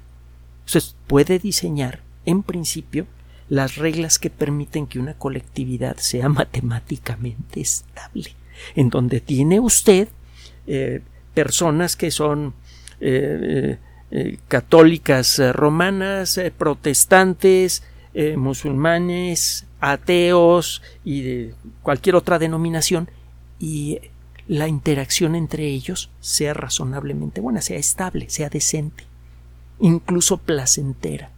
Entonces 0.66 0.94
puede 1.06 1.38
diseñar, 1.38 2.02
en 2.24 2.42
principio, 2.42 3.06
las 3.48 3.76
reglas 3.76 4.18
que 4.18 4.30
permiten 4.30 4.86
que 4.86 4.98
una 4.98 5.14
colectividad 5.14 5.96
sea 5.96 6.28
matemáticamente 6.28 7.60
estable, 7.60 8.34
en 8.74 8.90
donde 8.90 9.20
tiene 9.20 9.60
usted 9.60 10.08
eh, 10.66 11.00
personas 11.34 11.96
que 11.96 12.10
son 12.10 12.54
eh, 13.00 13.78
eh, 14.10 14.38
católicas 14.48 15.40
romanas, 15.52 16.40
protestantes, 16.56 17.82
musulmanes, 18.36 19.66
ateos 19.80 20.82
y 21.04 21.20
de 21.20 21.54
cualquier 21.82 22.16
otra 22.16 22.38
denominación 22.38 23.10
y 23.58 23.98
la 24.48 24.68
interacción 24.68 25.34
entre 25.34 25.66
ellos 25.66 26.08
sea 26.20 26.54
razonablemente 26.54 27.42
buena, 27.42 27.60
sea 27.60 27.76
estable, 27.76 28.30
sea 28.30 28.48
decente, 28.48 29.04
incluso 29.78 30.38
placentera. 30.38 31.30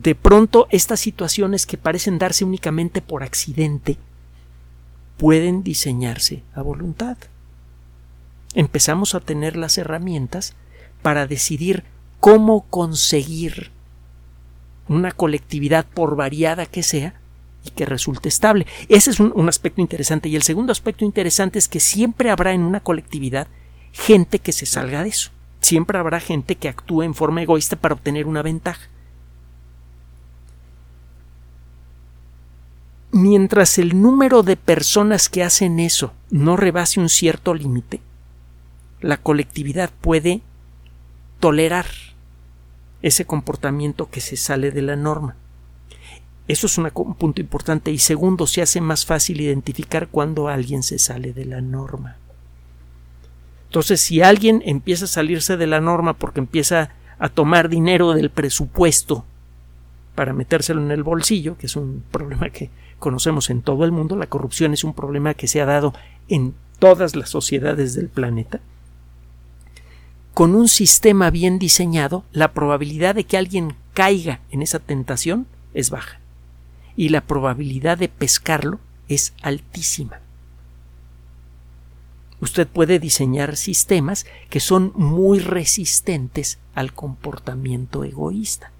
De 0.00 0.14
pronto 0.14 0.66
estas 0.70 0.98
situaciones 0.98 1.66
que 1.66 1.76
parecen 1.76 2.18
darse 2.18 2.46
únicamente 2.46 3.02
por 3.02 3.22
accidente 3.22 3.98
pueden 5.18 5.62
diseñarse 5.62 6.42
a 6.54 6.62
voluntad. 6.62 7.18
Empezamos 8.54 9.14
a 9.14 9.20
tener 9.20 9.58
las 9.58 9.76
herramientas 9.76 10.54
para 11.02 11.26
decidir 11.26 11.84
cómo 12.18 12.62
conseguir 12.70 13.72
una 14.88 15.12
colectividad 15.12 15.84
por 15.84 16.16
variada 16.16 16.64
que 16.64 16.82
sea 16.82 17.20
y 17.66 17.68
que 17.68 17.84
resulte 17.84 18.30
estable. 18.30 18.66
Ese 18.88 19.10
es 19.10 19.20
un, 19.20 19.48
aspecto 19.50 19.82
interesante. 19.82 20.30
Y 20.30 20.36
el 20.36 20.42
segundo 20.44 20.72
aspecto 20.72 21.04
interesante 21.04 21.58
es 21.58 21.68
que 21.68 21.78
siempre 21.78 22.30
habrá 22.30 22.54
en 22.54 22.62
una 22.62 22.80
colectividad 22.80 23.48
gente 23.92 24.38
que 24.38 24.52
se 24.52 24.64
salga 24.64 25.02
de 25.02 25.10
eso. 25.10 25.30
Siempre 25.60 25.98
habrá 25.98 26.20
gente 26.20 26.56
que 26.56 26.70
actúe 26.70 27.02
en 27.02 27.14
forma 27.14 27.42
egoísta 27.42 27.76
para 27.76 27.94
obtener 27.94 28.26
una 28.26 28.40
ventaja. 28.40 28.88
Mientras 33.12 33.78
el 33.78 34.00
número 34.00 34.42
de 34.42 34.56
personas 34.56 35.28
que 35.28 35.42
hacen 35.42 35.80
eso 35.80 36.12
no 36.30 36.56
rebase 36.56 37.00
un 37.00 37.08
cierto 37.08 37.54
límite, 37.54 38.00
la 39.00 39.16
colectividad 39.16 39.90
puede 40.00 40.42
tolerar 41.40 41.86
ese 43.02 43.24
comportamiento 43.24 44.10
que 44.10 44.20
se 44.20 44.36
sale 44.36 44.70
de 44.70 44.82
la 44.82 44.94
norma. 44.94 45.36
Eso 46.46 46.66
es 46.66 46.78
un 46.78 46.90
punto 46.90 47.40
importante. 47.40 47.90
Y 47.90 47.98
segundo, 47.98 48.46
se 48.46 48.62
hace 48.62 48.80
más 48.80 49.06
fácil 49.06 49.40
identificar 49.40 50.08
cuando 50.08 50.48
alguien 50.48 50.82
se 50.82 50.98
sale 50.98 51.32
de 51.32 51.44
la 51.44 51.60
norma. 51.60 52.16
Entonces, 53.66 54.00
si 54.00 54.20
alguien 54.20 54.62
empieza 54.66 55.04
a 55.04 55.08
salirse 55.08 55.56
de 55.56 55.66
la 55.66 55.80
norma 55.80 56.14
porque 56.14 56.40
empieza 56.40 56.90
a 57.18 57.28
tomar 57.28 57.68
dinero 57.68 58.12
del 58.14 58.30
presupuesto 58.30 59.24
para 60.16 60.32
metérselo 60.32 60.82
en 60.82 60.90
el 60.90 61.04
bolsillo, 61.04 61.56
que 61.56 61.66
es 61.66 61.76
un 61.76 62.02
problema 62.10 62.50
que 62.50 62.70
conocemos 63.00 63.50
en 63.50 63.62
todo 63.62 63.84
el 63.84 63.90
mundo, 63.90 64.14
la 64.14 64.28
corrupción 64.28 64.72
es 64.72 64.84
un 64.84 64.94
problema 64.94 65.34
que 65.34 65.48
se 65.48 65.60
ha 65.60 65.66
dado 65.66 65.92
en 66.28 66.54
todas 66.78 67.16
las 67.16 67.30
sociedades 67.30 67.94
del 67.94 68.08
planeta, 68.08 68.60
con 70.34 70.54
un 70.54 70.68
sistema 70.68 71.30
bien 71.30 71.58
diseñado, 71.58 72.24
la 72.32 72.52
probabilidad 72.52 73.14
de 73.14 73.24
que 73.24 73.36
alguien 73.36 73.74
caiga 73.94 74.40
en 74.50 74.62
esa 74.62 74.78
tentación 74.78 75.46
es 75.74 75.90
baja 75.90 76.20
y 76.96 77.08
la 77.08 77.20
probabilidad 77.20 77.98
de 77.98 78.08
pescarlo 78.08 78.78
es 79.08 79.34
altísima. 79.42 80.20
Usted 82.40 82.66
puede 82.66 82.98
diseñar 82.98 83.56
sistemas 83.56 84.24
que 84.48 84.60
son 84.60 84.92
muy 84.94 85.40
resistentes 85.40 86.58
al 86.74 86.94
comportamiento 86.94 88.04
egoísta 88.04 88.72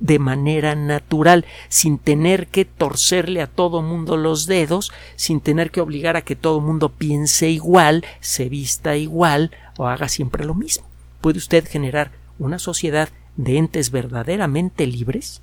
de 0.00 0.18
manera 0.18 0.74
natural, 0.74 1.44
sin 1.68 1.98
tener 1.98 2.46
que 2.48 2.64
torcerle 2.64 3.42
a 3.42 3.46
todo 3.46 3.82
mundo 3.82 4.16
los 4.16 4.46
dedos, 4.46 4.92
sin 5.16 5.40
tener 5.40 5.70
que 5.70 5.80
obligar 5.80 6.16
a 6.16 6.22
que 6.22 6.36
todo 6.36 6.60
mundo 6.60 6.90
piense 6.90 7.50
igual, 7.50 8.04
se 8.20 8.48
vista 8.48 8.96
igual 8.96 9.50
o 9.76 9.86
haga 9.86 10.08
siempre 10.08 10.44
lo 10.44 10.54
mismo. 10.54 10.86
Puede 11.20 11.38
usted 11.38 11.66
generar 11.68 12.12
una 12.38 12.58
sociedad 12.58 13.08
de 13.36 13.58
entes 13.58 13.90
verdaderamente 13.90 14.86
libres 14.86 15.42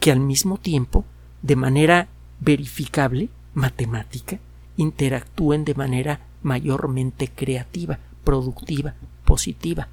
que 0.00 0.10
al 0.10 0.20
mismo 0.20 0.56
tiempo, 0.56 1.04
de 1.42 1.56
manera 1.56 2.08
verificable, 2.40 3.28
matemática, 3.52 4.38
interactúen 4.76 5.64
de 5.64 5.74
manera 5.74 6.20
mayormente 6.42 7.28
creativa, 7.28 7.98
productiva, 8.24 8.94
positiva. 9.24 9.88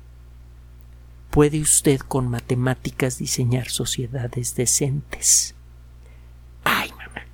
Puede 1.37 1.61
usted 1.61 1.99
con 1.99 2.29
matemáticas 2.29 3.19
diseñar 3.19 3.69
sociedades 3.69 4.55
decentes. 4.55 5.53
Ay, 6.63 6.89
mamá. 6.89 7.27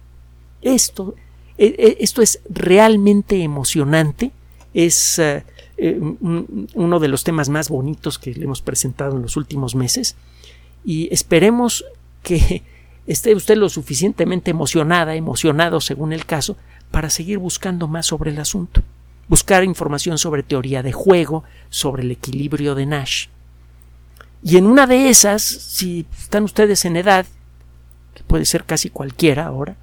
Esto, 0.62 1.16
e, 1.58 1.68
e, 1.68 2.04
esto 2.04 2.22
es 2.22 2.42
realmente 2.50 3.42
emocionante. 3.42 4.34
Es 4.74 5.20
eh, 5.20 5.46
eh, 5.78 5.98
uno 6.74 7.00
de 7.00 7.08
los 7.08 7.24
temas 7.24 7.48
más 7.48 7.70
bonitos 7.70 8.20
que 8.20 8.34
le 8.34 8.44
hemos 8.44 8.62
presentado 8.62 9.16
en 9.16 9.22
los 9.22 9.38
últimos 9.38 9.74
meses. 9.74 10.18
Y 10.84 11.08
esperemos 11.14 11.86
que 12.24 12.62
esté 13.08 13.34
usted 13.34 13.56
lo 13.56 13.70
suficientemente 13.70 14.52
emocionada, 14.52 15.16
emocionado 15.16 15.80
según 15.80 16.12
el 16.12 16.26
caso, 16.26 16.58
para 16.92 17.10
seguir 17.10 17.38
buscando 17.38 17.88
más 17.88 18.08
sobre 18.08 18.32
el 18.32 18.40
asunto. 18.40 18.82
Buscar 19.30 19.64
información 19.64 20.18
sobre 20.18 20.44
teoría 20.44 20.84
de 20.84 20.92
juego, 20.92 21.46
sobre 21.70 22.04
el 22.04 22.12
equilibrio 22.12 22.76
de 22.76 22.86
Nash. 22.86 23.28
Y 24.44 24.58
en 24.58 24.68
una 24.68 24.88
de 24.88 25.10
esas, 25.10 25.42
si 25.42 26.06
están 26.20 26.44
ustedes 26.44 26.84
en 26.84 26.98
edad, 26.98 27.26
que 28.14 28.24
puede 28.24 28.44
ser 28.44 28.66
casi 28.66 28.90
cualquiera 28.90 29.46
ahora, 29.46 29.78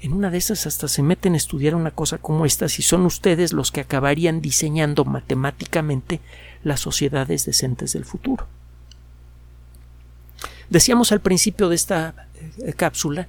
en 0.00 0.12
una 0.12 0.30
de 0.30 0.38
esas 0.38 0.66
hasta 0.66 0.88
se 0.88 1.02
meten 1.02 1.34
a 1.34 1.38
estudiar 1.38 1.74
una 1.74 1.90
cosa 1.90 2.18
como 2.18 2.44
esta 2.44 2.68
si 2.68 2.82
son 2.82 3.06
ustedes 3.06 3.52
los 3.52 3.72
que 3.72 3.80
acabarían 3.80 4.40
diseñando 4.40 5.04
matemáticamente 5.04 6.20
las 6.62 6.80
sociedades 6.80 7.46
decentes 7.46 7.94
del 7.94 8.04
futuro. 8.04 8.46
Decíamos 10.68 11.10
al 11.10 11.20
principio 11.20 11.70
de 11.70 11.74
esta 11.74 12.28
eh, 12.58 12.74
cápsula 12.74 13.26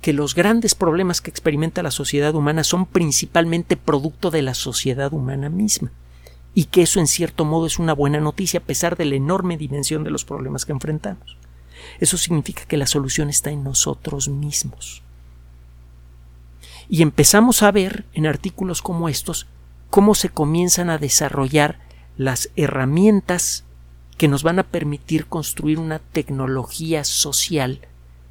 que 0.00 0.12
los 0.12 0.36
grandes 0.36 0.76
problemas 0.76 1.20
que 1.20 1.30
experimenta 1.30 1.82
la 1.82 1.90
sociedad 1.90 2.34
humana 2.34 2.62
son 2.62 2.86
principalmente 2.86 3.76
producto 3.76 4.30
de 4.30 4.42
la 4.42 4.54
sociedad 4.54 5.12
humana 5.12 5.50
misma 5.50 5.90
y 6.56 6.64
que 6.64 6.80
eso 6.80 7.00
en 7.00 7.06
cierto 7.06 7.44
modo 7.44 7.66
es 7.66 7.78
una 7.78 7.92
buena 7.92 8.18
noticia 8.18 8.60
a 8.60 8.62
pesar 8.62 8.96
de 8.96 9.04
la 9.04 9.14
enorme 9.14 9.58
dimensión 9.58 10.04
de 10.04 10.10
los 10.10 10.24
problemas 10.24 10.64
que 10.64 10.72
enfrentamos. 10.72 11.36
Eso 12.00 12.16
significa 12.16 12.64
que 12.64 12.78
la 12.78 12.86
solución 12.86 13.28
está 13.28 13.50
en 13.50 13.62
nosotros 13.62 14.30
mismos. 14.30 15.02
Y 16.88 17.02
empezamos 17.02 17.62
a 17.62 17.70
ver 17.72 18.06
en 18.14 18.26
artículos 18.26 18.80
como 18.80 19.10
estos 19.10 19.46
cómo 19.90 20.14
se 20.14 20.30
comienzan 20.30 20.88
a 20.88 20.96
desarrollar 20.96 21.78
las 22.16 22.48
herramientas 22.56 23.64
que 24.16 24.26
nos 24.26 24.42
van 24.42 24.58
a 24.58 24.62
permitir 24.62 25.26
construir 25.26 25.78
una 25.78 25.98
tecnología 25.98 27.04
social 27.04 27.82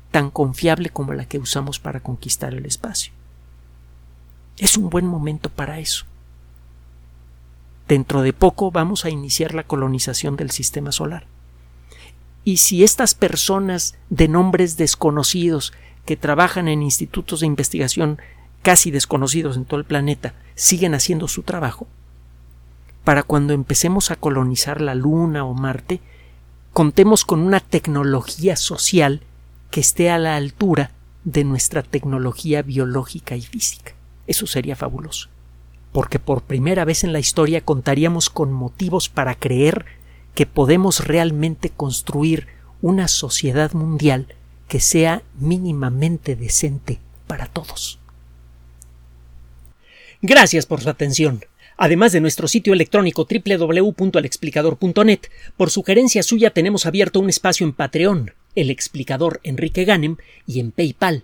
tan 0.10 0.32
confiable 0.32 0.90
como 0.90 1.14
la 1.14 1.26
que 1.26 1.38
usamos 1.38 1.80
para 1.80 2.00
conquistar 2.00 2.56
el 2.56 2.66
espacio. 2.66 3.14
Es 4.58 4.78
un 4.78 4.90
buen 4.90 5.06
momento 5.06 5.52
para 5.52 5.78
eso. 5.78 6.08
Dentro 7.88 8.22
de 8.22 8.34
poco 8.34 8.72
vamos 8.72 9.06
a 9.06 9.10
iniciar 9.10 9.54
la 9.54 9.64
colonización 9.64 10.36
del 10.36 10.52
sistema 10.52 10.92
solar. 10.92 11.28
Y 12.44 12.58
si 12.58 12.84
estas 12.84 13.16
personas 13.16 13.96
de 14.10 14.28
nombres 14.28 14.78
desconocidos 14.78 15.74
que 16.06 16.18
trabajan 16.18 16.68
en 16.68 16.84
institutos 16.84 17.40
de 17.40 17.48
investigación 17.48 18.20
casi 18.62 18.92
desconocidos 18.92 19.58
en 19.58 19.66
todo 19.66 19.80
el 19.80 19.86
planeta 19.86 20.34
siguen 20.56 20.94
haciendo 20.96 21.28
su 21.28 21.44
trabajo, 21.44 21.88
para 23.04 23.22
cuando 23.22 23.54
empecemos 23.54 24.10
a 24.10 24.16
colonizar 24.16 24.82
la 24.82 24.96
Luna 24.96 25.46
o 25.46 25.54
Marte, 25.54 26.02
contemos 26.74 27.24
con 27.24 27.40
una 27.40 27.60
tecnología 27.60 28.56
social 28.56 29.22
que 29.70 29.80
esté 29.80 30.10
a 30.10 30.18
la 30.18 30.36
altura 30.36 30.92
de 31.24 31.44
nuestra 31.44 31.84
tecnología 31.84 32.64
biológica 32.64 33.36
y 33.36 33.42
física. 33.42 33.94
Eso 34.26 34.48
sería 34.48 34.76
fabuloso, 34.76 35.30
porque 35.96 36.20
por 36.20 36.42
primera 36.42 36.84
vez 36.84 37.06
en 37.06 37.14
la 37.14 37.20
historia 37.20 37.62
contaríamos 37.62 38.30
con 38.30 38.52
motivos 38.52 39.08
para 39.08 39.34
creer 39.34 39.86
que 40.34 40.46
podemos 40.46 41.08
realmente 41.08 41.70
construir 41.70 42.48
una 42.82 43.08
sociedad 43.08 43.72
mundial 43.72 44.28
que 44.68 44.82
sea 44.82 45.24
mínimamente 45.40 46.36
decente 46.36 47.00
para 47.28 47.46
todos. 47.46 47.98
Gracias 50.22 50.66
por 50.66 50.82
su 50.82 50.90
atención. 50.90 51.46
Además 51.78 52.12
de 52.12 52.20
nuestro 52.20 52.50
sitio 52.50 52.74
electrónico 52.74 53.26
www.alexplicador.net, 53.26 55.20
por 55.56 55.70
sugerencia 55.72 56.24
suya 56.24 56.50
tenemos 56.50 56.86
abierto 56.86 57.22
un 57.22 57.30
espacio 57.30 57.66
en 57.66 57.72
Patreon, 57.72 58.34
el 58.56 58.70
explicador 58.70 59.40
Enrique 59.44 59.86
Ganem, 59.86 60.18
y 60.46 60.60
en 60.60 60.74
PayPal, 60.74 61.24